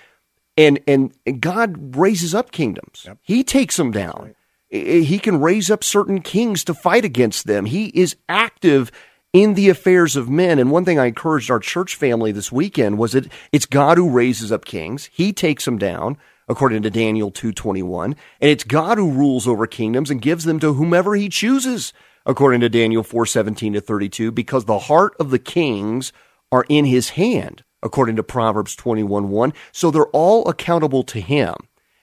And, 0.55 0.79
and, 0.87 1.13
God 1.39 1.95
raises 1.95 2.33
up 2.33 2.51
kingdoms. 2.51 3.03
Yep. 3.05 3.17
He 3.21 3.43
takes 3.43 3.77
them 3.77 3.91
down. 3.91 4.21
Right. 4.25 4.35
He 4.69 5.19
can 5.19 5.39
raise 5.39 5.71
up 5.71 5.83
certain 5.83 6.21
kings 6.21 6.63
to 6.65 6.73
fight 6.73 7.05
against 7.05 7.47
them. 7.47 7.65
He 7.65 7.87
is 7.87 8.15
active 8.27 8.91
in 9.33 9.53
the 9.53 9.69
affairs 9.69 10.15
of 10.15 10.29
men. 10.29 10.59
And 10.59 10.71
one 10.71 10.85
thing 10.85 10.99
I 10.99 11.05
encouraged 11.05 11.51
our 11.51 11.59
church 11.59 11.95
family 11.95 12.31
this 12.31 12.51
weekend 12.51 12.97
was 12.97 13.11
that 13.13 13.31
it's 13.51 13.65
God 13.65 13.97
who 13.97 14.09
raises 14.09 14.51
up 14.51 14.65
kings. 14.65 15.09
He 15.13 15.31
takes 15.31 15.65
them 15.65 15.77
down 15.77 16.17
according 16.49 16.81
to 16.81 16.89
Daniel 16.89 17.29
2:21, 17.29 18.15
and 18.39 18.49
it's 18.49 18.63
God 18.63 18.97
who 18.97 19.11
rules 19.11 19.47
over 19.47 19.67
kingdoms 19.67 20.09
and 20.09 20.21
gives 20.21 20.45
them 20.45 20.59
to 20.61 20.73
whomever 20.73 21.15
he 21.15 21.27
chooses, 21.27 21.91
according 22.25 22.61
to 22.61 22.69
Daniel 22.69 23.03
4:17 23.03 23.73
to 23.73 23.81
32, 23.81 24.31
because 24.31 24.65
the 24.65 24.79
heart 24.79 25.13
of 25.19 25.29
the 25.29 25.39
kings 25.39 26.13
are 26.51 26.65
in 26.69 26.85
his 26.85 27.09
hand, 27.11 27.63
according 27.83 28.15
to 28.15 28.23
Proverbs 28.23 28.75
21:1. 28.77 29.51
So 29.73 29.91
they're 29.91 30.05
all 30.07 30.47
accountable 30.47 31.03
to 31.03 31.19
him, 31.19 31.55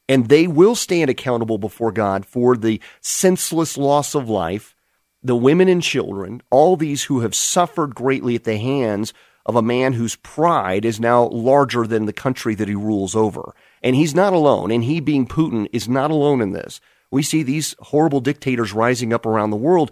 and 0.09 0.29
they 0.29 0.47
will 0.47 0.75
stand 0.75 1.11
accountable 1.11 1.59
before 1.59 1.93
God 1.93 2.27
for 2.27 2.57
the 2.57 2.81
senseless 3.01 3.77
loss 3.77 4.15
of 4.15 4.29
life, 4.29 4.75
the 5.23 5.37
women 5.37 5.69
and 5.69 5.83
children, 5.83 6.43
all 6.51 6.77
these 6.77 7.05
who 7.05 7.21
have 7.21 7.35
suffered 7.35 7.95
greatly 7.95 8.35
at 8.35 8.45
the 8.45 8.59
hands 8.59 9.15
of 9.47 9.57
a 9.57 9.63
man 9.63 9.93
whose 9.93 10.17
pride 10.17 10.85
is 10.85 11.01
now 11.01 11.29
larger 11.29 11.87
than 11.87 12.07
the 12.07 12.13
country 12.13 12.55
that 12.55 12.69
he 12.69 12.75
rules 12.75 13.15
over. 13.15 13.55
And 13.83 13.95
he's 13.95 14.15
not 14.15 14.33
alone. 14.33 14.71
And 14.71 14.85
he, 14.85 15.01
being 15.01 15.27
Putin, 15.27 15.69
is 15.73 15.89
not 15.89 16.11
alone 16.11 16.41
in 16.41 16.53
this. 16.53 16.81
We 17.11 17.23
see 17.23 17.43
these 17.43 17.77
horrible 17.79 18.21
dictators 18.21 18.73
rising 18.73 19.13
up 19.13 19.27
around 19.27 19.51
the 19.51 19.57
world. 19.57 19.91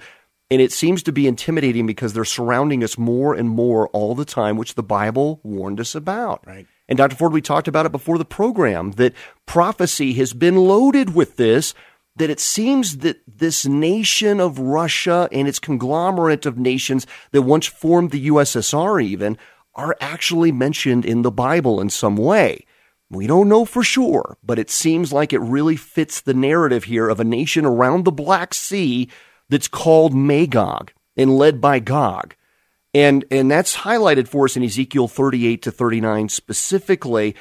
And 0.50 0.60
it 0.60 0.72
seems 0.72 1.02
to 1.04 1.12
be 1.12 1.26
intimidating 1.26 1.86
because 1.86 2.12
they're 2.12 2.24
surrounding 2.24 2.82
us 2.82 2.98
more 2.98 3.34
and 3.34 3.48
more 3.48 3.88
all 3.88 4.14
the 4.14 4.24
time, 4.24 4.56
which 4.56 4.74
the 4.74 4.82
Bible 4.82 5.40
warned 5.42 5.80
us 5.80 5.94
about. 5.94 6.46
Right. 6.46 6.66
And 6.88 6.96
Dr. 6.96 7.16
Ford, 7.16 7.32
we 7.32 7.40
talked 7.40 7.68
about 7.68 7.86
it 7.86 7.92
before 7.92 8.18
the 8.18 8.24
program 8.24 8.92
that 8.92 9.14
prophecy 9.46 10.12
has 10.14 10.32
been 10.32 10.56
loaded 10.56 11.14
with 11.14 11.36
this, 11.36 11.74
that 12.16 12.30
it 12.30 12.40
seems 12.40 12.98
that 12.98 13.20
this 13.26 13.64
nation 13.64 14.40
of 14.40 14.58
Russia 14.58 15.28
and 15.32 15.48
its 15.48 15.58
conglomerate 15.58 16.44
of 16.44 16.58
nations 16.58 17.06
that 17.30 17.42
once 17.42 17.66
formed 17.66 18.10
the 18.10 18.28
USSR 18.28 19.02
even 19.02 19.38
are 19.74 19.96
actually 20.00 20.52
mentioned 20.52 21.04
in 21.04 21.22
the 21.22 21.30
Bible 21.30 21.80
in 21.80 21.88
some 21.88 22.16
way. 22.16 22.66
We 23.08 23.26
don't 23.26 23.48
know 23.48 23.64
for 23.64 23.82
sure, 23.82 24.36
but 24.42 24.58
it 24.58 24.70
seems 24.70 25.12
like 25.12 25.32
it 25.32 25.40
really 25.40 25.76
fits 25.76 26.20
the 26.20 26.34
narrative 26.34 26.84
here 26.84 27.08
of 27.08 27.20
a 27.20 27.24
nation 27.24 27.64
around 27.64 28.04
the 28.04 28.12
Black 28.12 28.54
Sea 28.54 29.08
that's 29.48 29.68
called 29.68 30.14
Magog 30.14 30.92
and 31.16 31.36
led 31.36 31.60
by 31.60 31.78
Gog. 31.78 32.34
And, 32.94 33.24
and 33.30 33.50
that's 33.50 33.78
highlighted 33.78 34.28
for 34.28 34.44
us 34.44 34.56
in 34.56 34.62
Ezekiel 34.62 35.08
38 35.08 35.62
to 35.62 35.70
39 35.70 36.28
specifically. 36.28 37.34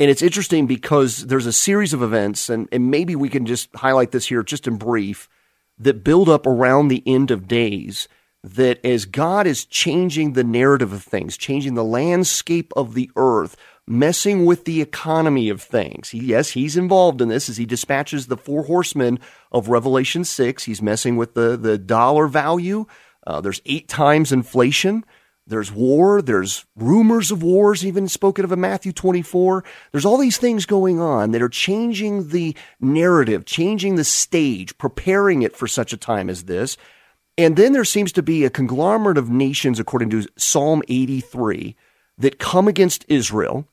And 0.00 0.10
it's 0.10 0.22
interesting 0.22 0.66
because 0.66 1.26
there's 1.26 1.46
a 1.46 1.52
series 1.52 1.92
of 1.92 2.02
events, 2.02 2.48
and, 2.48 2.68
and 2.70 2.90
maybe 2.90 3.16
we 3.16 3.28
can 3.28 3.46
just 3.46 3.74
highlight 3.74 4.12
this 4.12 4.26
here 4.26 4.42
just 4.42 4.66
in 4.66 4.76
brief, 4.76 5.28
that 5.78 6.04
build 6.04 6.28
up 6.28 6.46
around 6.46 6.88
the 6.88 7.02
end 7.06 7.30
of 7.30 7.48
days. 7.48 8.08
That 8.44 8.84
as 8.84 9.04
God 9.04 9.48
is 9.48 9.64
changing 9.64 10.32
the 10.32 10.44
narrative 10.44 10.92
of 10.92 11.02
things, 11.02 11.36
changing 11.36 11.74
the 11.74 11.84
landscape 11.84 12.72
of 12.76 12.94
the 12.94 13.10
earth, 13.16 13.56
messing 13.88 14.44
with 14.44 14.64
the 14.64 14.80
economy 14.80 15.48
of 15.48 15.60
things. 15.60 16.10
He, 16.10 16.20
yes, 16.20 16.50
he's 16.50 16.76
involved 16.76 17.20
in 17.20 17.28
this 17.28 17.48
as 17.48 17.56
he 17.56 17.66
dispatches 17.66 18.26
the 18.26 18.36
four 18.36 18.64
horsemen 18.64 19.18
of 19.50 19.68
Revelation 19.68 20.24
6. 20.24 20.64
He's 20.64 20.80
messing 20.80 21.16
with 21.16 21.34
the, 21.34 21.56
the 21.56 21.78
dollar 21.78 22.28
value. 22.28 22.86
Uh, 23.28 23.40
there's 23.40 23.60
eight 23.66 23.88
times 23.88 24.32
inflation. 24.32 25.04
There's 25.46 25.70
war. 25.70 26.22
There's 26.22 26.64
rumors 26.74 27.30
of 27.30 27.42
wars, 27.42 27.84
even 27.84 28.08
spoken 28.08 28.44
of 28.44 28.52
in 28.52 28.60
Matthew 28.60 28.92
24. 28.92 29.64
There's 29.92 30.04
all 30.04 30.16
these 30.16 30.38
things 30.38 30.66
going 30.66 30.98
on 30.98 31.32
that 31.32 31.42
are 31.42 31.48
changing 31.48 32.30
the 32.30 32.56
narrative, 32.80 33.44
changing 33.44 33.96
the 33.96 34.04
stage, 34.04 34.76
preparing 34.78 35.42
it 35.42 35.54
for 35.54 35.68
such 35.68 35.92
a 35.92 35.98
time 35.98 36.30
as 36.30 36.44
this. 36.44 36.76
And 37.36 37.56
then 37.56 37.72
there 37.72 37.84
seems 37.84 38.12
to 38.12 38.22
be 38.22 38.44
a 38.44 38.50
conglomerate 38.50 39.18
of 39.18 39.30
nations, 39.30 39.78
according 39.78 40.10
to 40.10 40.26
Psalm 40.36 40.82
83, 40.88 41.76
that 42.16 42.38
come 42.38 42.66
against 42.66 43.04
Israel 43.08 43.68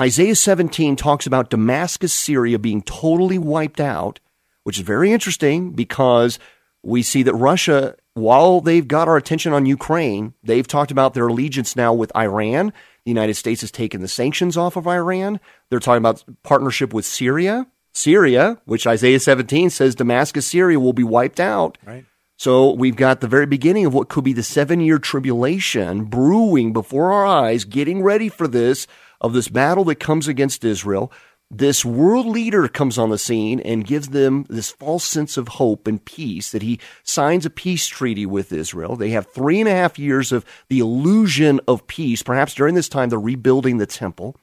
Isaiah 0.00 0.34
17 0.34 0.96
talks 0.96 1.26
about 1.26 1.50
Damascus, 1.50 2.12
Syria 2.12 2.58
being 2.58 2.80
totally 2.80 3.36
wiped 3.36 3.80
out, 3.80 4.18
which 4.64 4.78
is 4.78 4.82
very 4.82 5.12
interesting 5.12 5.72
because 5.72 6.38
we 6.82 7.02
see 7.02 7.22
that 7.22 7.34
Russia, 7.34 7.96
while 8.20 8.60
they've 8.60 8.86
got 8.86 9.08
our 9.08 9.16
attention 9.16 9.52
on 9.52 9.66
Ukraine, 9.66 10.34
they've 10.42 10.66
talked 10.66 10.90
about 10.90 11.14
their 11.14 11.28
allegiance 11.28 11.74
now 11.74 11.92
with 11.92 12.14
Iran. 12.16 12.72
The 13.04 13.10
United 13.10 13.34
States 13.34 13.62
has 13.62 13.70
taken 13.70 14.00
the 14.00 14.08
sanctions 14.08 14.56
off 14.56 14.76
of 14.76 14.86
Iran. 14.86 15.40
They're 15.68 15.80
talking 15.80 15.98
about 15.98 16.24
partnership 16.42 16.92
with 16.92 17.04
Syria. 17.04 17.66
Syria, 17.92 18.60
which 18.66 18.86
Isaiah 18.86 19.18
17 19.18 19.70
says 19.70 19.94
Damascus, 19.94 20.46
Syria 20.46 20.78
will 20.78 20.92
be 20.92 21.02
wiped 21.02 21.40
out. 21.40 21.76
Right. 21.84 22.04
So 22.36 22.72
we've 22.72 22.96
got 22.96 23.20
the 23.20 23.28
very 23.28 23.46
beginning 23.46 23.84
of 23.84 23.92
what 23.92 24.08
could 24.08 24.24
be 24.24 24.32
the 24.32 24.42
seven 24.42 24.80
year 24.80 24.98
tribulation 24.98 26.04
brewing 26.04 26.72
before 26.72 27.12
our 27.12 27.26
eyes, 27.26 27.64
getting 27.64 28.02
ready 28.02 28.28
for 28.28 28.48
this 28.48 28.86
of 29.20 29.34
this 29.34 29.48
battle 29.48 29.84
that 29.84 29.96
comes 29.96 30.26
against 30.26 30.64
Israel, 30.64 31.12
this 31.50 31.84
world 31.84 32.26
leader 32.26 32.68
comes 32.68 32.96
on 32.96 33.10
the 33.10 33.18
scene 33.18 33.58
and 33.60 33.86
gives 33.86 34.10
them 34.10 34.46
this 34.48 34.70
false 34.70 35.04
sense 35.04 35.36
of 35.36 35.48
hope 35.48 35.88
and 35.88 36.04
peace 36.04 36.52
that 36.52 36.62
he 36.62 36.78
signs 37.02 37.44
a 37.44 37.50
peace 37.50 37.88
treaty 37.88 38.24
with 38.24 38.52
Israel. 38.52 38.94
They 38.94 39.10
have 39.10 39.26
three 39.26 39.58
and 39.58 39.68
a 39.68 39.72
half 39.72 39.98
years 39.98 40.30
of 40.30 40.44
the 40.68 40.78
illusion 40.78 41.60
of 41.66 41.88
peace. 41.88 42.22
Perhaps 42.22 42.54
during 42.54 42.76
this 42.76 42.88
time, 42.88 43.08
they're 43.08 43.18
rebuilding 43.18 43.78
the 43.78 43.86
temple. 43.86 44.36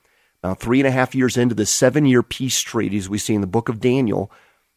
Now, 0.43 0.53
three 0.53 0.81
and 0.81 0.87
a 0.87 0.91
half 0.91 1.15
years 1.15 1.37
into 1.37 1.55
the 1.55 1.65
seven 1.65 2.05
year 2.05 2.21
peace 2.23 2.59
treaty, 2.59 2.97
as 2.97 3.09
we 3.09 3.17
see 3.17 3.33
in 3.33 3.41
the 3.41 3.47
book 3.47 3.69
of 3.69 3.79
Daniel, 3.79 4.29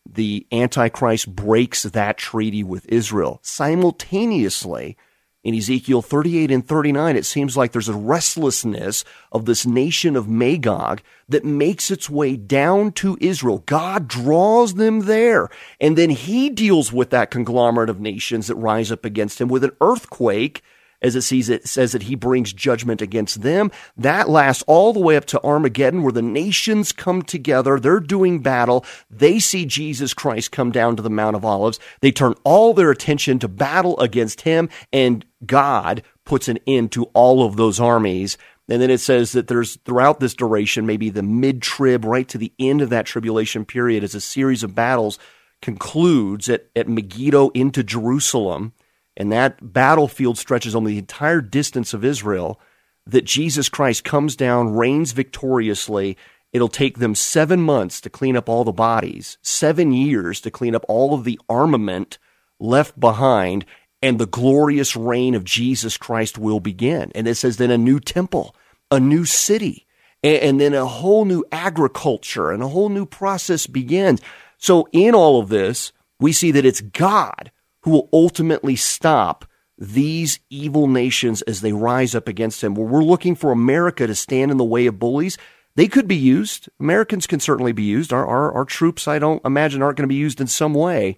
the 0.09 0.47
Antichrist 0.53 1.35
breaks 1.35 1.83
that 1.83 2.17
treaty 2.17 2.63
with 2.63 2.87
Israel. 2.89 3.41
Simultaneously, 3.43 4.97
in 5.43 5.55
Ezekiel 5.55 6.03
38 6.03 6.51
and 6.51 6.67
39, 6.67 7.17
it 7.17 7.25
seems 7.25 7.57
like 7.57 7.73
there's 7.73 7.89
a 7.89 7.95
restlessness 7.95 9.05
of 9.33 9.47
this 9.47 9.65
nation 9.65 10.15
of 10.15 10.29
Magog 10.29 11.01
that 11.29 11.45
makes 11.45 11.91
its 11.91 12.11
way 12.11 12.37
down 12.37 12.93
to 12.93 13.17
Israel. 13.21 13.63
God 13.65 14.07
draws 14.07 14.75
them 14.75 15.01
there. 15.01 15.49
And 15.81 15.97
then 15.97 16.11
he 16.11 16.51
deals 16.51 16.93
with 16.93 17.11
that 17.11 17.31
conglomerate 17.31 17.89
of 17.89 18.01
nations 18.01 18.49
that 18.49 18.57
rise 18.57 18.93
up 18.93 19.05
against 19.05 19.41
him 19.41 19.49
with 19.49 19.65
an 19.65 19.73
earthquake 19.81 20.63
as 21.03 21.17
it 21.17 21.23
sees 21.23 21.49
it 21.49 21.67
says 21.67 21.93
that 21.93 22.05
he 22.05 22.15
brings 22.15 22.53
judgment 22.53 23.03
against 23.03 23.43
them. 23.43 23.71
That 23.97 24.29
lasts 24.29 24.63
all 24.67 24.93
the 24.93 25.01
way 25.01 25.17
up 25.17 25.25
to 25.27 25.43
Armageddon 25.43 26.03
where 26.03 26.13
the 26.13 26.23
nations 26.23 26.93
come 26.93 27.23
together. 27.23 27.79
They're 27.79 28.01
doing 28.01 28.41
battle. 28.41 28.85
They 29.11 29.39
see 29.39 29.65
Jesus 29.67 30.15
Christ 30.15 30.53
come 30.53 30.71
down 30.71 30.97
to 30.97 31.03
the 31.03 31.11
Mount 31.11 31.37
of 31.37 31.45
Olives. 31.45 31.79
They 32.01 32.13
turn 32.13 32.35
all 32.45 32.75
their 32.75 32.91
attention 32.91 33.39
to 33.41 33.49
battle 33.49 33.99
against 34.01 34.43
him 34.43 34.69
and 34.93 35.25
God 35.45 36.03
puts 36.25 36.49
an 36.49 36.59
end 36.67 36.93
to 36.93 37.05
all 37.07 37.45
of 37.45 37.57
those 37.57 37.81
armies. 37.81 38.37
And 38.69 38.81
then 38.81 38.91
it 38.91 39.01
says 39.01 39.33
that 39.33 39.49
there's 39.49 39.77
throughout 39.77 40.21
this 40.21 40.35
duration, 40.35 40.87
maybe 40.87 41.11
the 41.11 41.25
mid 41.25 41.61
trib, 41.61 42.05
right 42.05 42.29
to 42.29 42.39
the 42.39 42.53
end 42.59 42.81
of 42.83 42.91
that 42.91 43.07
tribulation 43.07 43.65
period, 43.65 44.05
as 44.05 44.15
a 44.15 44.21
series 44.21 44.63
of 44.63 44.75
battles 44.77 45.19
concludes 45.61 46.49
at, 46.49 46.67
at 46.75 46.89
Megiddo 46.89 47.51
into 47.51 47.83
Jerusalem 47.83 48.73
and 49.21 49.31
that 49.31 49.75
battlefield 49.75 50.39
stretches 50.39 50.75
on 50.75 50.85
the 50.85 50.97
entire 50.97 51.43
distance 51.43 51.93
of 51.93 52.07
Israel, 52.07 52.59
that 53.05 53.27
Jesus 53.27 53.69
Christ 53.69 54.03
comes 54.03 54.35
down, 54.35 54.75
reigns 54.75 55.13
victoriously. 55.13 56.17
It'll 56.55 56.69
take 56.69 56.97
them 56.97 57.15
seven 57.15 57.61
months 57.61 58.01
to 58.01 58.09
clean 58.09 58.35
up 58.35 58.49
all 58.49 58.65
the 58.65 58.73
bodies, 58.73 59.37
seven 59.43 59.93
years 59.93 60.41
to 60.41 60.51
clean 60.51 60.75
up 60.75 60.87
all 60.89 61.13
of 61.13 61.25
the 61.25 61.39
armament 61.51 62.17
left 62.59 62.99
behind, 62.99 63.67
and 64.01 64.19
the 64.19 64.25
glorious 64.25 64.97
reign 64.97 65.35
of 65.35 65.45
Jesus 65.45 65.99
Christ 65.99 66.39
will 66.39 66.59
begin. 66.59 67.13
And 67.15 67.29
it 67.29 67.35
says 67.35 67.59
then 67.59 67.71
a 67.71 67.77
new 67.77 68.01
temple, 68.01 68.57
a 68.91 68.99
new 68.99 69.27
city, 69.27 69.87
and, 70.23 70.59
then 70.59 70.73
a 70.73 70.87
whole 70.87 71.27
new 71.27 71.45
agriculture 71.53 72.51
and 72.51 72.63
a 72.63 72.69
whole 72.69 72.89
new 72.89 73.05
process 73.05 73.67
begins. 73.67 74.23
So 74.57 74.89
in 74.93 75.15
all 75.15 75.41
of 75.41 75.51
this, 75.51 75.93
we 76.19 76.33
see 76.33 76.53
that 76.53 76.65
it's 76.65 76.81
God 76.81 77.51
who 77.83 77.91
will 77.91 78.09
ultimately 78.13 78.77
stop 78.77 79.45
these 79.79 80.41
evil 80.51 80.87
nations 80.87 81.41
as 81.43 81.63
they 81.63 81.73
rise 81.73 82.15
up 82.15 82.29
against 82.29 82.63
him. 82.63 82.75
Where 82.75 82.87
we're 82.87 83.03
looking 83.03 83.35
for 83.35 83.51
America 83.51 84.07
to 84.07 84.15
stand 84.15 84.51
in 84.51 84.59
the 84.59 84.65
way 84.65 84.87
of 84.87 84.99
bullies, 84.99 85.39
they 85.75 85.89
could 85.89 86.07
be 86.07 86.17
used. 86.17 86.69
Americans 86.79 87.27
can 87.27 87.41
certainly 87.41 87.73
be 87.73 87.83
used. 87.83 88.13
Our, 88.13 88.27
our, 88.27 88.53
our 88.53 88.65
troops, 88.65 89.09
I 89.09 89.19
don't 89.19 89.45
imagine, 89.45 89.83
aren't 89.83 89.97
going 89.97 90.09
to 90.09 90.13
be 90.13 90.17
used 90.17 90.41
in 90.41 90.47
some 90.47 90.75
way. 90.75 91.17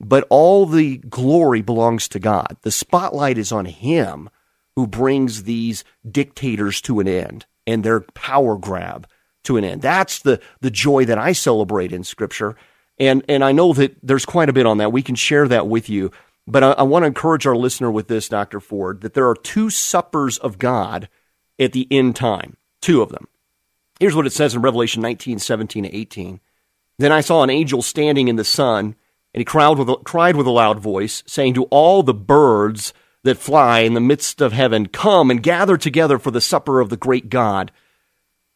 But 0.00 0.26
all 0.28 0.66
the 0.66 0.98
glory 0.98 1.62
belongs 1.62 2.08
to 2.08 2.18
God. 2.18 2.56
The 2.62 2.70
spotlight 2.70 3.38
is 3.38 3.52
on 3.52 3.64
Him 3.64 4.28
who 4.76 4.86
brings 4.86 5.44
these 5.44 5.84
dictators 6.08 6.80
to 6.82 7.00
an 7.00 7.08
end 7.08 7.46
and 7.66 7.82
their 7.82 8.00
power 8.00 8.58
grab 8.58 9.06
to 9.44 9.56
an 9.56 9.64
end. 9.64 9.80
That's 9.80 10.18
the, 10.18 10.40
the 10.60 10.70
joy 10.70 11.04
that 11.06 11.18
I 11.18 11.32
celebrate 11.32 11.92
in 11.92 12.04
Scripture 12.04 12.56
And, 12.98 13.24
and 13.28 13.42
I 13.42 13.52
know 13.52 13.72
that 13.72 13.96
there's 14.02 14.24
quite 14.24 14.48
a 14.48 14.52
bit 14.52 14.66
on 14.66 14.78
that. 14.78 14.92
We 14.92 15.02
can 15.02 15.14
share 15.14 15.48
that 15.48 15.66
with 15.66 15.88
you. 15.88 16.12
But 16.46 16.62
I, 16.62 16.72
I 16.72 16.82
want 16.82 17.02
to 17.02 17.08
encourage 17.08 17.46
our 17.46 17.56
listener 17.56 17.90
with 17.90 18.08
this, 18.08 18.28
Dr. 18.28 18.60
Ford, 18.60 19.00
that 19.00 19.14
there 19.14 19.28
are 19.28 19.34
two 19.34 19.70
suppers 19.70 20.38
of 20.38 20.58
God 20.58 21.08
at 21.58 21.72
the 21.72 21.88
end 21.90 22.16
time, 22.16 22.56
two 22.80 23.02
of 23.02 23.10
them. 23.10 23.26
Here's 24.00 24.14
what 24.14 24.26
it 24.26 24.32
says 24.32 24.54
in 24.54 24.62
Revelation 24.62 25.02
19, 25.02 25.38
17 25.38 25.84
to 25.84 25.96
18. 25.96 26.40
Then 26.98 27.12
I 27.12 27.20
saw 27.20 27.42
an 27.42 27.50
angel 27.50 27.82
standing 27.82 28.28
in 28.28 28.36
the 28.36 28.44
sun, 28.44 28.96
and 29.32 29.40
he 29.40 29.44
cried 29.44 29.78
with, 29.78 29.88
a, 29.88 29.96
cried 29.96 30.36
with 30.36 30.46
a 30.46 30.50
loud 30.50 30.78
voice, 30.78 31.22
saying 31.26 31.54
to 31.54 31.64
all 31.64 32.02
the 32.02 32.14
birds 32.14 32.92
that 33.22 33.38
fly 33.38 33.80
in 33.80 33.94
the 33.94 34.00
midst 34.00 34.40
of 34.40 34.52
heaven, 34.52 34.86
Come 34.86 35.30
and 35.30 35.42
gather 35.42 35.76
together 35.76 36.18
for 36.18 36.30
the 36.30 36.40
supper 36.40 36.80
of 36.80 36.90
the 36.90 36.96
great 36.96 37.30
God, 37.30 37.72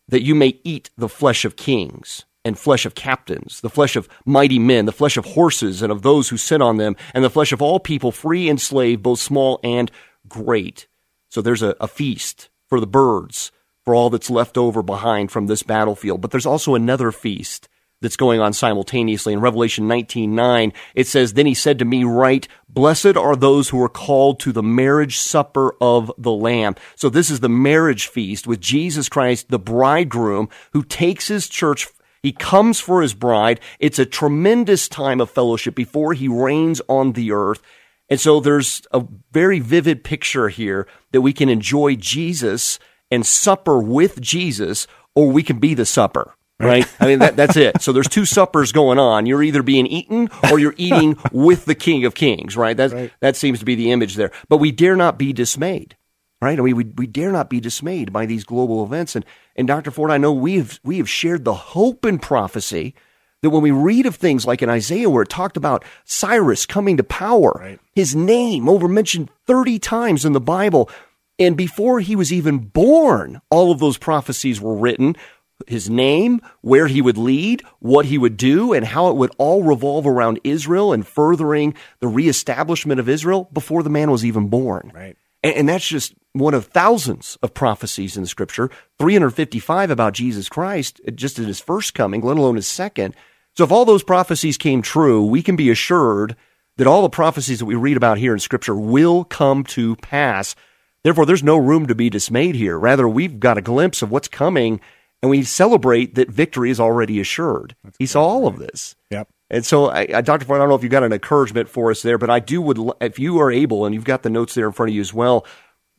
that 0.09 0.23
you 0.23 0.35
may 0.35 0.61
eat 0.63 0.91
the 0.97 1.09
flesh 1.09 1.45
of 1.45 1.57
kings 1.57 2.25
and 2.45 2.59
flesh 2.59 2.87
of 2.87 2.95
captains, 2.95 3.61
the 3.61 3.71
flesh 3.71 3.97
of 3.97 4.09
mighty 4.25 4.59
men, 4.59 4.87
the 4.87 4.93
flesh 4.93 5.17
of 5.17 5.25
horses 5.25 5.83
and 5.83 5.93
of 5.93 6.03
those 6.03 6.29
who 6.29 6.37
sit 6.37 6.63
on 6.63 6.77
them, 6.77 6.97
and 7.15 7.25
the 7.25 7.31
flesh 7.31 7.53
of 7.53 7.61
all 7.61 7.81
people, 7.81 8.13
free 8.13 8.49
and 8.49 8.61
slave, 8.61 9.03
both 9.03 9.19
small 9.19 9.61
and 9.63 9.91
great. 10.29 10.87
So 11.31 11.43
there's 11.43 11.63
a, 11.63 11.77
a 11.81 11.89
feast 11.89 12.49
for 12.69 12.81
the 12.81 12.87
birds, 12.87 13.53
for 13.85 13.95
all 13.95 14.11
that's 14.11 14.31
left 14.31 14.57
over 14.57 14.83
behind 14.83 15.31
from 15.31 15.47
this 15.47 15.63
battlefield. 15.63 16.21
But 16.21 16.31
there's 16.31 16.47
also 16.47 16.75
another 16.75 17.13
feast 17.13 17.69
that's 18.01 18.17
going 18.17 18.41
on 18.41 18.53
simultaneously. 18.53 19.33
In 19.33 19.41
Revelation 19.41 19.89
19:9, 19.89 20.73
it 20.95 21.07
says, 21.07 21.33
"Then 21.33 21.47
he 21.47 21.55
said 21.55 21.79
to 21.79 21.85
me, 21.85 22.05
Write, 22.05 22.47
blessed 22.69 23.17
are 23.17 23.35
those 23.35 23.71
who 23.71 23.83
are 23.83 23.89
called 23.89 24.39
to 24.41 24.53
the 24.53 24.63
marriage 24.63 25.19
supper 25.19 25.75
of 25.81 26.13
the 26.17 26.33
Lamb." 26.33 26.77
So 26.95 27.09
this 27.09 27.31
is 27.31 27.41
the 27.41 27.49
marriage 27.49 28.07
feast 28.07 28.47
with 28.47 28.61
Jesus 28.61 29.09
Christ, 29.09 29.49
the 29.49 29.59
bridegroom, 29.59 30.49
who 30.73 30.83
takes 30.83 31.29
his 31.29 31.49
church 31.49 31.89
he 32.23 32.33
comes 32.33 32.81
for 32.81 33.03
his 33.03 33.15
bride. 33.15 33.61
It's 33.79 33.99
a 33.99 34.07
tremendous 34.07 34.89
time 34.89 35.21
of 35.21 35.31
fellowship 35.31 35.75
before 35.75 36.15
he 36.15 36.29
reigns 36.29 36.81
on 36.89 37.13
the 37.13 37.33
earth. 37.33 37.63
And 38.09 38.21
so 38.21 38.41
there's 38.41 38.83
a 38.93 39.05
very 39.33 39.61
vivid 39.61 40.03
picture 40.03 40.49
here 40.49 40.87
that 41.13 41.21
we 41.21 41.33
can 41.33 41.49
enjoy 41.49 41.95
Jesus 41.95 42.79
and 43.11 43.25
supper 43.25 43.81
with 43.81 44.21
Jesus, 44.21 44.87
or 45.15 45.31
we 45.31 45.43
can 45.43 45.59
be 45.59 45.75
the 45.75 45.87
supper. 45.87 46.35
Right? 46.61 46.89
I 46.99 47.07
mean, 47.07 47.21
that, 47.21 47.37
that's 47.37 47.57
it. 47.57 47.81
So 47.81 47.93
there's 47.93 48.09
two 48.09 48.25
suppers 48.25 48.73
going 48.73 48.99
on. 48.99 49.27
You're 49.27 49.45
either 49.45 49.63
being 49.63 49.87
eaten 49.87 50.29
or 50.51 50.59
you're 50.59 50.75
eating 50.77 51.17
with 51.33 51.67
the 51.67 51.77
King 51.77 52.05
of 52.05 52.17
Kings, 52.17 52.57
right? 52.57 52.77
That's, 52.77 52.93
right. 52.93 53.13
That 53.21 53.37
seems 53.37 53.61
to 53.61 53.65
be 53.65 53.77
the 53.77 53.93
image 53.93 54.17
there. 54.17 54.33
But 54.49 54.57
we 54.57 54.73
dare 54.73 54.97
not 54.97 55.19
be 55.19 55.33
dismayed, 55.33 55.97
right? 56.41 56.59
I 56.59 56.63
mean, 56.63 56.77
we, 56.77 56.85
we 56.85 57.07
dare 57.07 57.33
not 57.33 57.51
be 57.51 57.61
dismayed 57.61 58.13
by 58.13 58.27
these 58.27 58.45
global 58.45 58.85
events. 58.85 59.17
And, 59.17 59.25
and 59.57 59.67
Dr. 59.67 59.91
Ford, 59.91 60.11
I 60.11 60.19
know 60.19 60.33
we 60.33 60.59
have, 60.59 60.81
we 60.85 60.99
have 60.99 61.09
shared 61.09 61.45
the 61.45 61.55
hope 61.55 62.05
and 62.05 62.21
prophecy 62.21 62.95
that 63.43 63.51
when 63.51 63.63
we 63.63 63.71
read 63.71 64.07
of 64.07 64.17
things 64.17 64.47
like 64.47 64.63
in 64.63 64.69
Isaiah 64.69 65.11
where 65.11 65.23
it 65.23 65.29
talked 65.29 65.57
about 65.57 65.85
Cyrus 66.05 66.67
coming 66.67 66.97
to 66.97 67.05
power, 67.05 67.53
right. 67.59 67.81
his 67.95 68.15
name 68.15 68.69
over 68.69 68.89
mentioned 68.89 69.31
30 69.47 69.79
times 69.79 70.25
in 70.25 70.33
the 70.33 70.41
Bible. 70.41 70.91
And 71.39 71.57
before 71.57 72.01
he 72.01 72.17
was 72.17 72.33
even 72.33 72.59
born, 72.59 73.41
all 73.51 73.71
of 73.71 73.79
those 73.79 73.99
prophecies 73.99 74.61
were 74.61 74.75
written 74.75 75.17
his 75.67 75.91
name, 75.91 76.41
where 76.61 76.87
he 76.87 77.03
would 77.03 77.19
lead, 77.19 77.63
what 77.81 78.07
he 78.07 78.17
would 78.17 78.37
do, 78.37 78.73
and 78.73 78.87
how 78.87 79.09
it 79.09 79.17
would 79.17 79.33
all 79.39 79.63
revolve 79.63 80.07
around 80.07 80.39
Israel 80.45 80.93
and 80.93 81.07
furthering 81.07 81.75
the 82.01 82.09
reestablishment 82.09 83.01
of 83.01 83.09
Israel 83.09 83.49
before 83.53 83.83
the 83.83 83.91
man 83.91 84.11
was 84.11 84.25
even 84.25 84.49
born. 84.49 84.93
Right. 84.95 85.17
And, 85.43 85.55
and 85.55 85.69
that's 85.69 85.87
just 85.87 86.15
one 86.33 86.55
of 86.55 86.67
thousands 86.67 87.39
of 87.43 87.55
prophecies 87.55 88.17
in 88.17 88.23
the 88.23 88.29
scripture, 88.29 88.71
355 88.99 89.91
about 89.91 90.13
Jesus 90.13 90.49
Christ, 90.49 91.01
uh, 91.07 91.11
just 91.11 91.39
at 91.39 91.47
his 91.47 91.61
first 91.61 91.95
coming, 91.95 92.21
let 92.21 92.37
alone 92.37 92.57
his 92.57 92.67
second. 92.67 93.15
So 93.57 93.65
if 93.65 93.73
all 93.73 93.85
those 93.85 94.03
prophecies 94.03 94.57
came 94.57 94.83
true, 94.83 95.25
we 95.25 95.43
can 95.43 95.57
be 95.57 95.71
assured 95.71 96.37
that 96.77 96.87
all 96.87 97.03
the 97.03 97.11
prophecies 97.11 97.59
that 97.59 97.67
we 97.67 97.75
read 97.75 97.97
about 97.97 98.19
here 98.19 98.33
in 98.33 98.39
scripture 98.39 98.75
will 98.75 99.25
come 99.25 99.65
to 99.65 99.97
pass. 99.97 100.55
Therefore, 101.03 101.27
there's 101.27 101.43
no 101.43 101.57
room 101.57 101.87
to 101.87 101.95
be 101.95 102.09
dismayed 102.09 102.55
here. 102.55 102.79
Rather, 102.79 103.09
we've 103.09 103.41
got 103.41 103.59
a 103.59 103.63
glimpse 103.63 104.01
of 104.01 104.11
what's 104.11 104.29
coming 104.29 104.81
and 105.23 105.31
we 105.31 105.43
celebrate 105.43 106.15
that 106.15 106.31
victory 106.31 106.71
is 106.71 106.79
already 106.79 107.21
assured. 107.21 107.75
That's 107.83 107.97
he 107.99 108.07
saw 108.07 108.23
all 108.23 108.43
right. 108.43 108.53
of 108.53 108.59
this. 108.59 108.95
Yep. 109.11 109.29
And 109.51 109.65
so, 109.65 109.87
I, 109.87 110.07
I, 110.15 110.21
Dr. 110.21 110.45
Ford, 110.45 110.59
I 110.59 110.63
don't 110.63 110.69
know 110.69 110.75
if 110.75 110.83
you've 110.83 110.93
got 110.93 111.05
an 111.05 111.13
encouragement 111.13 111.69
for 111.69 111.91
us 111.91 112.03
there, 112.03 112.19
but 112.19 112.29
I 112.29 112.39
do 112.39 112.61
would, 112.61 112.79
if 113.01 113.19
you 113.19 113.41
are 113.41 113.51
able, 113.51 113.87
and 113.87 113.95
you've 113.95 114.05
got 114.05 114.23
the 114.23 114.31
notes 114.31 114.55
there 114.55 114.67
in 114.67 114.73
front 114.73 114.91
of 114.91 114.95
you 114.95 115.01
as 115.01 115.15
well, 115.15 115.47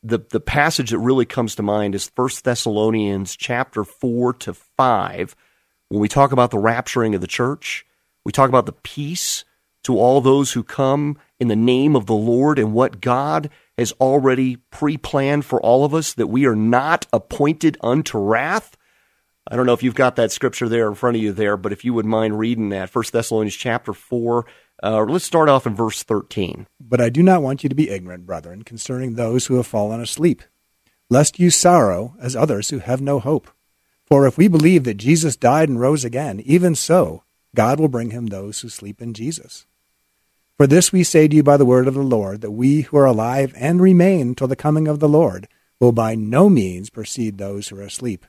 the, 0.02 0.18
the 0.18 0.40
passage 0.40 0.90
that 0.90 0.98
really 0.98 1.26
comes 1.26 1.54
to 1.56 1.62
mind 1.62 1.94
is 1.94 2.08
First 2.08 2.44
Thessalonians 2.44 3.36
chapter 3.36 3.84
4 3.84 4.34
to 4.34 4.54
5. 4.54 5.36
When 5.88 6.00
we 6.00 6.08
talk 6.08 6.32
about 6.32 6.52
the 6.52 6.58
rapturing 6.58 7.14
of 7.14 7.20
the 7.20 7.26
church, 7.26 7.84
we 8.24 8.32
talk 8.32 8.48
about 8.48 8.66
the 8.66 8.72
peace 8.72 9.44
to 9.82 9.98
all 9.98 10.20
those 10.20 10.52
who 10.52 10.62
come 10.62 11.18
in 11.38 11.48
the 11.48 11.56
name 11.56 11.96
of 11.96 12.06
the 12.06 12.14
Lord 12.14 12.58
and 12.58 12.72
what 12.72 13.00
God 13.00 13.50
has 13.76 13.92
already 13.92 14.56
pre 14.70 14.96
planned 14.96 15.44
for 15.44 15.60
all 15.60 15.84
of 15.84 15.94
us, 15.94 16.12
that 16.14 16.26
we 16.28 16.46
are 16.46 16.56
not 16.56 17.06
appointed 17.12 17.76
unto 17.82 18.18
wrath 18.18 18.76
I 19.48 19.56
don't 19.56 19.66
know 19.66 19.72
if 19.72 19.82
you've 19.82 19.94
got 19.94 20.16
that 20.16 20.32
scripture 20.32 20.68
there 20.68 20.88
in 20.88 20.94
front 20.94 21.16
of 21.16 21.22
you 21.22 21.32
there, 21.32 21.56
but 21.56 21.72
if 21.72 21.84
you 21.84 21.94
would 21.94 22.06
mind 22.06 22.38
reading 22.38 22.68
that, 22.70 22.90
First 22.90 23.12
Thessalonians 23.12 23.56
chapter 23.56 23.92
4, 23.92 24.46
uh, 24.82 25.04
let's 25.04 25.24
start 25.24 25.48
off 25.48 25.66
in 25.66 25.74
verse 25.74 26.02
13. 26.02 26.66
But 26.78 27.00
I 27.00 27.08
do 27.08 27.22
not 27.22 27.42
want 27.42 27.62
you 27.62 27.68
to 27.68 27.74
be 27.74 27.90
ignorant, 27.90 28.26
brethren, 28.26 28.62
concerning 28.62 29.14
those 29.14 29.46
who 29.46 29.56
have 29.56 29.66
fallen 29.66 30.00
asleep, 30.00 30.42
lest 31.08 31.38
you 31.38 31.50
sorrow 31.50 32.14
as 32.20 32.36
others 32.36 32.70
who 32.70 32.78
have 32.78 33.00
no 33.00 33.18
hope. 33.18 33.50
For 34.06 34.26
if 34.26 34.36
we 34.36 34.48
believe 34.48 34.84
that 34.84 34.94
Jesus 34.94 35.36
died 35.36 35.68
and 35.68 35.80
rose 35.80 36.04
again, 36.04 36.40
even 36.40 36.74
so, 36.74 37.22
God 37.54 37.80
will 37.80 37.88
bring 37.88 38.10
him 38.10 38.26
those 38.26 38.60
who 38.60 38.68
sleep 38.68 39.00
in 39.00 39.14
Jesus. 39.14 39.66
For 40.56 40.66
this 40.66 40.92
we 40.92 41.02
say 41.04 41.26
to 41.26 41.36
you 41.36 41.42
by 41.42 41.56
the 41.56 41.64
word 41.64 41.88
of 41.88 41.94
the 41.94 42.02
Lord, 42.02 42.42
that 42.42 42.50
we 42.50 42.82
who 42.82 42.98
are 42.98 43.06
alive 43.06 43.54
and 43.56 43.80
remain 43.80 44.34
till 44.34 44.48
the 44.48 44.56
coming 44.56 44.86
of 44.86 45.00
the 45.00 45.08
Lord 45.08 45.48
will 45.80 45.92
by 45.92 46.14
no 46.14 46.50
means 46.50 46.90
precede 46.90 47.38
those 47.38 47.68
who 47.68 47.78
are 47.78 47.82
asleep. 47.82 48.26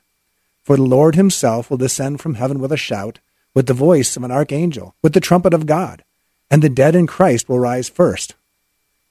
For 0.64 0.76
the 0.78 0.84
Lord 0.84 1.16
himself 1.16 1.70
will 1.70 1.78
descend 1.78 2.22
from 2.22 2.36
heaven 2.36 2.60
with 2.60 2.72
a 2.72 2.78
shout, 2.78 3.20
with 3.54 3.68
the 3.68 3.74
voice 3.74 4.16
of 4.16 4.24
an 4.24 4.32
archangel, 4.32 4.96
with 5.02 5.14
the 5.14 5.20
trumpet 5.20 5.54
of 5.54 5.66
God, 5.66 6.04
and 6.50 6.62
the 6.62 6.70
dead 6.70 6.96
in 6.96 7.08
Christ 7.08 7.50
will 7.50 7.60
rise 7.60 7.90
first. 7.90 8.36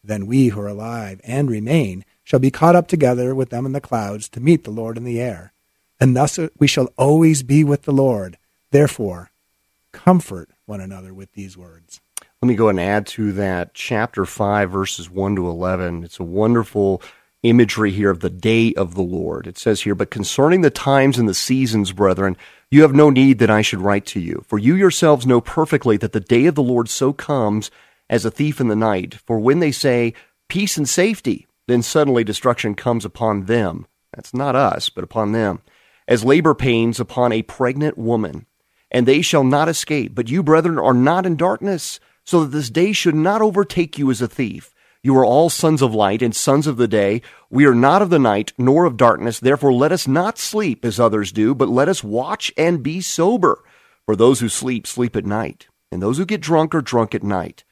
Then 0.03 0.27
we 0.27 0.49
who 0.49 0.61
are 0.61 0.69
alive 0.69 1.21
and 1.25 1.51
remain 1.51 2.05
shall 2.23 2.41
be 2.41 2.51
caught 2.51 2.77
up 2.77 2.89
together 2.89 3.35
with 3.35 3.51
them 3.51 3.67
in 3.67 3.73
the 3.73 3.81
clouds 3.81 4.29
to 4.31 4.41
meet 4.41 4.65
the 4.65 4.71
Lord 4.71 4.97
in 4.97 5.05
the 5.05 5.21
air. 5.21 5.53
And 5.99 6.17
thus 6.17 6.39
we 6.59 6.67
shall 6.67 6.93
always 6.97 7.43
be 7.43 7.65
with 7.65 7.83
the 7.83 7.93
Lord. 7.93 8.39
Therefore, 8.71 9.31
comfort 9.93 10.51
one 10.65 10.81
another 10.81 11.13
with 11.13 11.33
these 11.33 11.57
words. 11.57 12.01
Let 12.41 12.49
me 12.49 12.55
go 12.55 12.69
and 12.69 12.81
add 12.81 13.07
to 13.09 13.33
that 13.33 13.75
chapter 13.75 14.25
5, 14.25 14.71
verses 14.71 15.11
1 15.11 15.37
to 15.37 15.49
11. 15.49 16.05
It's 16.05 16.21
a 16.21 16.25
wonderful 16.25 17.03
imagery 17.43 17.91
here 17.91 18.11
of 18.11 18.21
the 18.21 18.31
day 18.31 18.75
of 18.75 18.95
the 18.95 19.03
Lord. 19.03 19.47
It 19.47 19.59
says 19.59 19.83
here, 19.83 19.95
But 19.95 20.11
concerning 20.11 20.61
the 20.61 20.71
times 20.71 21.19
and 21.19 21.29
the 21.29 21.35
seasons, 21.35 21.93
brethren, 21.93 22.37
you 22.71 22.83
have 22.83 22.95
no 22.95 23.11
need 23.11 23.39
that 23.39 23.51
I 23.51 23.63
should 23.63 23.81
write 23.81 24.07
to 24.07 24.21
you. 24.21 24.45
For 24.47 24.59
you 24.59 24.75
yourselves 24.75 25.27
know 25.27 25.41
perfectly 25.41 25.97
that 25.99 26.13
the 26.13 26.21
day 26.21 26.47
of 26.47 26.55
the 26.55 26.63
Lord 26.63 26.89
so 26.89 27.13
comes 27.13 27.71
as 28.09 28.25
a 28.25 28.31
thief 28.31 28.61
in 28.61 28.69
the 28.69 28.77
night. 28.77 29.15
For 29.15 29.39
when 29.39 29.61
they 29.61 29.73
say, 29.73 30.15
Peace 30.49 30.77
and 30.77 30.89
safety, 30.89 31.47
then 31.69 31.83
suddenly 31.83 32.25
destruction 32.25 32.75
comes 32.75 33.05
upon 33.05 33.47
them. 33.47 33.87
That's 34.13 34.35
not 34.35 34.57
us, 34.57 34.89
but 34.89 35.05
upon 35.05 35.33
them. 35.33 35.63
As 36.09 36.25
labor 36.25 36.55
pains 36.55 36.99
upon 36.99 37.33
a 37.33 37.43
pregnant 37.43 37.97
woman. 37.97 38.47
And 38.91 39.07
they 39.07 39.23
shall 39.23 39.45
not 39.45 39.69
escape. 39.69 40.15
But 40.15 40.29
you, 40.29 40.43
brethren, 40.43 40.79
are 40.79 40.95
not 40.95 41.25
in 41.25 41.37
darkness, 41.37 42.01
so 42.25 42.41
that 42.41 42.49
this 42.49 42.71
day 42.71 42.93
should 42.93 43.15
not 43.15 43.41
overtake 43.41 43.97
you 43.97 44.11
as 44.11 44.21
a 44.21 44.27
thief. 44.29 44.75
You 45.03 45.17
are 45.17 45.25
all 45.25 45.49
sons 45.49 45.81
of 45.81 45.95
light 45.95 46.21
and 46.21 46.37
sons 46.37 46.67
of 46.67 46.77
the 46.77 46.89
day. 46.89 47.23
We 47.49 47.65
are 47.65 47.75
not 47.75 48.03
of 48.03 48.11
the 48.11 48.19
night 48.19 48.53
nor 48.59 48.85
of 48.85 48.99
darkness. 48.99 49.41
Therefore, 49.41 49.73
let 49.73 49.93
us 49.93 50.07
not 50.07 50.37
sleep 50.37 50.85
as 50.85 51.01
others 51.01 51.33
do, 51.33 51.55
but 51.55 51.71
let 51.71 51.89
us 51.89 52.05
watch 52.05 52.53
and 52.57 52.83
be 52.83 53.01
sober. 53.01 53.65
For 54.05 54.15
those 54.15 54.41
who 54.41 54.51
sleep, 54.51 54.87
sleep 54.87 55.17
at 55.17 55.25
night, 55.25 55.69
and 55.91 56.03
those 56.03 56.19
who 56.19 56.27
get 56.27 56.43
drunk 56.43 56.75
are 56.75 56.83
drunk 56.83 57.15
at 57.15 57.23
night. 57.23 57.65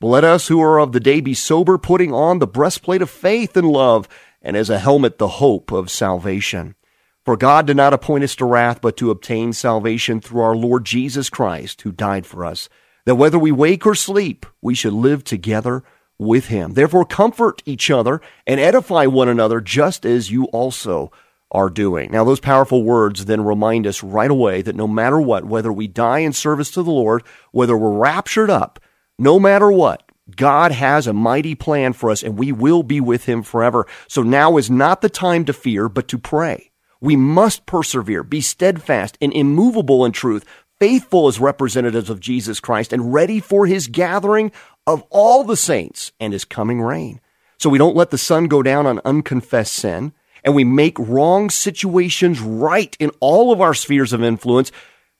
But 0.00 0.08
let 0.08 0.24
us 0.24 0.46
who 0.46 0.60
are 0.60 0.78
of 0.78 0.92
the 0.92 1.00
day 1.00 1.20
be 1.20 1.34
sober, 1.34 1.76
putting 1.76 2.12
on 2.12 2.38
the 2.38 2.46
breastplate 2.46 3.02
of 3.02 3.10
faith 3.10 3.56
and 3.56 3.68
love, 3.68 4.08
and 4.40 4.56
as 4.56 4.70
a 4.70 4.78
helmet 4.78 5.18
the 5.18 5.26
hope 5.26 5.72
of 5.72 5.90
salvation. 5.90 6.76
For 7.24 7.36
God 7.36 7.66
did 7.66 7.76
not 7.76 7.94
appoint 7.94 8.22
us 8.22 8.36
to 8.36 8.44
wrath, 8.44 8.80
but 8.80 8.96
to 8.98 9.10
obtain 9.10 9.52
salvation 9.52 10.20
through 10.20 10.42
our 10.42 10.54
Lord 10.54 10.84
Jesus 10.84 11.30
Christ, 11.30 11.82
who 11.82 11.90
died 11.90 12.26
for 12.26 12.44
us, 12.44 12.68
that 13.06 13.16
whether 13.16 13.38
we 13.38 13.50
wake 13.50 13.84
or 13.84 13.96
sleep, 13.96 14.46
we 14.62 14.74
should 14.74 14.92
live 14.92 15.24
together 15.24 15.82
with 16.18 16.46
him. 16.46 16.74
Therefore, 16.74 17.04
comfort 17.04 17.62
each 17.66 17.90
other 17.90 18.20
and 18.46 18.60
edify 18.60 19.06
one 19.06 19.28
another 19.28 19.60
just 19.60 20.06
as 20.06 20.30
you 20.30 20.44
also 20.46 21.10
are 21.50 21.70
doing. 21.70 22.10
Now, 22.10 22.24
those 22.24 22.40
powerful 22.40 22.82
words 22.82 23.26
then 23.26 23.44
remind 23.44 23.86
us 23.86 24.02
right 24.02 24.30
away 24.30 24.62
that 24.62 24.76
no 24.76 24.88
matter 24.88 25.20
what, 25.20 25.44
whether 25.44 25.72
we 25.72 25.86
die 25.86 26.20
in 26.20 26.32
service 26.32 26.70
to 26.72 26.82
the 26.82 26.90
Lord, 26.90 27.22
whether 27.52 27.76
we're 27.76 27.98
raptured 27.98 28.50
up, 28.50 28.80
no 29.18 29.38
matter 29.38 29.70
what, 29.70 30.02
God 30.34 30.72
has 30.72 31.06
a 31.06 31.12
mighty 31.12 31.54
plan 31.54 31.92
for 31.92 32.10
us 32.10 32.22
and 32.22 32.36
we 32.36 32.50
will 32.50 32.82
be 32.82 33.00
with 33.00 33.26
him 33.26 33.42
forever. 33.42 33.86
So 34.08 34.22
now 34.22 34.56
is 34.56 34.68
not 34.68 35.00
the 35.00 35.08
time 35.08 35.44
to 35.44 35.52
fear, 35.52 35.88
but 35.88 36.08
to 36.08 36.18
pray. 36.18 36.72
We 37.00 37.14
must 37.14 37.66
persevere, 37.66 38.24
be 38.24 38.40
steadfast 38.40 39.16
and 39.20 39.32
immovable 39.32 40.04
in 40.04 40.12
truth, 40.12 40.44
faithful 40.80 41.28
as 41.28 41.38
representatives 41.38 42.10
of 42.10 42.20
Jesus 42.20 42.58
Christ 42.58 42.92
and 42.92 43.14
ready 43.14 43.38
for 43.38 43.66
his 43.66 43.86
gathering 43.86 44.50
of 44.86 45.04
all 45.10 45.44
the 45.44 45.56
saints 45.56 46.12
and 46.20 46.32
his 46.32 46.44
coming 46.44 46.80
reign. 46.80 47.20
So 47.58 47.70
we 47.70 47.78
don't 47.78 47.96
let 47.96 48.10
the 48.10 48.18
sun 48.18 48.46
go 48.46 48.62
down 48.62 48.86
on 48.86 49.00
unconfessed 49.04 49.72
sin 49.72 50.12
and 50.44 50.54
we 50.54 50.64
make 50.64 50.98
wrong 50.98 51.50
situations 51.50 52.40
right 52.40 52.96
in 53.00 53.10
all 53.20 53.52
of 53.52 53.60
our 53.60 53.74
spheres 53.74 54.12
of 54.12 54.22
influence 54.22 54.70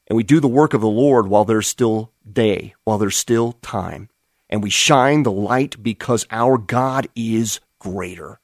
and 0.06 0.16
we 0.16 0.22
do 0.22 0.40
the 0.40 0.48
work 0.48 0.72
of 0.72 0.80
the 0.80 0.86
Lord 0.86 1.26
while 1.26 1.44
there's 1.44 1.66
still 1.66 2.12
day, 2.30 2.74
while 2.84 2.98
there's 2.98 3.16
still 3.16 3.52
time. 3.54 4.08
And 4.48 4.62
we 4.62 4.70
shine 4.70 5.24
the 5.24 5.32
light 5.32 5.82
because 5.82 6.26
our 6.30 6.56
God 6.56 7.08
is 7.16 7.60
greater. 7.80 8.38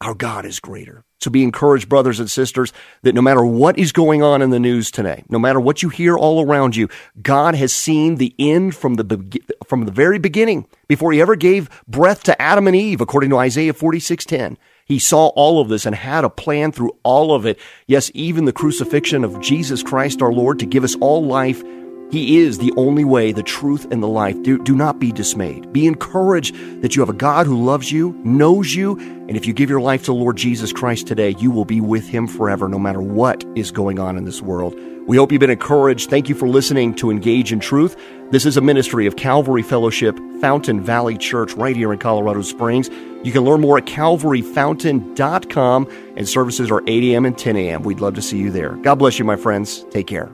Our 0.00 0.14
God 0.14 0.44
is 0.44 0.60
greater. 0.60 1.04
So 1.20 1.30
be 1.30 1.42
encouraged, 1.42 1.88
brothers 1.88 2.20
and 2.20 2.30
sisters, 2.30 2.72
that 3.02 3.14
no 3.14 3.22
matter 3.22 3.44
what 3.44 3.78
is 3.78 3.92
going 3.92 4.22
on 4.22 4.42
in 4.42 4.50
the 4.50 4.60
news 4.60 4.90
today, 4.90 5.24
no 5.30 5.38
matter 5.38 5.58
what 5.58 5.82
you 5.82 5.88
hear 5.88 6.16
all 6.16 6.44
around 6.44 6.76
you, 6.76 6.88
God 7.22 7.54
has 7.54 7.72
seen 7.72 8.16
the 8.16 8.34
end 8.38 8.76
from 8.76 8.94
the, 8.94 9.40
from 9.66 9.86
the 9.86 9.92
very 9.92 10.18
beginning, 10.18 10.66
before 10.86 11.12
he 11.12 11.20
ever 11.20 11.34
gave 11.34 11.70
breath 11.88 12.22
to 12.24 12.40
Adam 12.40 12.66
and 12.66 12.76
Eve, 12.76 13.00
according 13.00 13.30
to 13.30 13.38
Isaiah 13.38 13.72
46:10. 13.72 14.58
He 14.84 15.00
saw 15.00 15.28
all 15.28 15.60
of 15.60 15.68
this 15.68 15.84
and 15.84 15.96
had 15.96 16.24
a 16.24 16.30
plan 16.30 16.70
through 16.70 16.92
all 17.02 17.34
of 17.34 17.44
it. 17.44 17.58
Yes, 17.88 18.10
even 18.14 18.44
the 18.44 18.52
crucifixion 18.52 19.24
of 19.24 19.40
Jesus 19.40 19.82
Christ 19.82 20.22
our 20.22 20.32
Lord 20.32 20.60
to 20.60 20.66
give 20.66 20.84
us 20.84 20.94
all 21.00 21.24
life 21.24 21.64
he 22.10 22.38
is 22.38 22.58
the 22.58 22.72
only 22.76 23.04
way, 23.04 23.32
the 23.32 23.42
truth, 23.42 23.86
and 23.90 24.02
the 24.02 24.08
life. 24.08 24.40
Do, 24.42 24.62
do 24.62 24.76
not 24.76 24.98
be 24.98 25.10
dismayed. 25.10 25.72
Be 25.72 25.86
encouraged 25.86 26.54
that 26.82 26.94
you 26.94 27.00
have 27.02 27.08
a 27.08 27.14
God 27.14 27.46
who 27.46 27.64
loves 27.64 27.90
you, 27.90 28.12
knows 28.24 28.74
you, 28.74 28.98
and 28.98 29.36
if 29.36 29.44
you 29.44 29.52
give 29.52 29.68
your 29.68 29.80
life 29.80 30.04
to 30.04 30.12
Lord 30.12 30.36
Jesus 30.36 30.72
Christ 30.72 31.08
today, 31.08 31.34
you 31.38 31.50
will 31.50 31.64
be 31.64 31.80
with 31.80 32.08
Him 32.08 32.28
forever, 32.28 32.68
no 32.68 32.78
matter 32.78 33.00
what 33.00 33.44
is 33.56 33.72
going 33.72 33.98
on 33.98 34.16
in 34.16 34.24
this 34.24 34.40
world. 34.40 34.78
We 35.06 35.16
hope 35.16 35.32
you've 35.32 35.40
been 35.40 35.50
encouraged. 35.50 36.10
Thank 36.10 36.28
you 36.28 36.34
for 36.34 36.48
listening 36.48 36.94
to 36.96 37.10
Engage 37.10 37.52
in 37.52 37.60
Truth. 37.60 37.96
This 38.30 38.46
is 38.46 38.56
a 38.56 38.60
ministry 38.60 39.06
of 39.06 39.16
Calvary 39.16 39.62
Fellowship, 39.62 40.18
Fountain 40.40 40.80
Valley 40.80 41.16
Church, 41.16 41.52
right 41.54 41.76
here 41.76 41.92
in 41.92 41.98
Colorado 41.98 42.42
Springs. 42.42 42.90
You 43.22 43.30
can 43.32 43.44
learn 43.44 43.60
more 43.60 43.78
at 43.78 43.86
calvaryfountain.com, 43.86 45.88
and 46.16 46.28
services 46.28 46.68
are 46.70 46.82
8 46.86 47.04
a.m. 47.04 47.24
and 47.24 47.38
10 47.38 47.56
a.m. 47.56 47.82
We'd 47.82 48.00
love 48.00 48.14
to 48.14 48.22
see 48.22 48.38
you 48.38 48.50
there. 48.50 48.72
God 48.76 48.96
bless 48.96 49.18
you, 49.18 49.24
my 49.24 49.36
friends. 49.36 49.84
Take 49.90 50.08
care. 50.08 50.30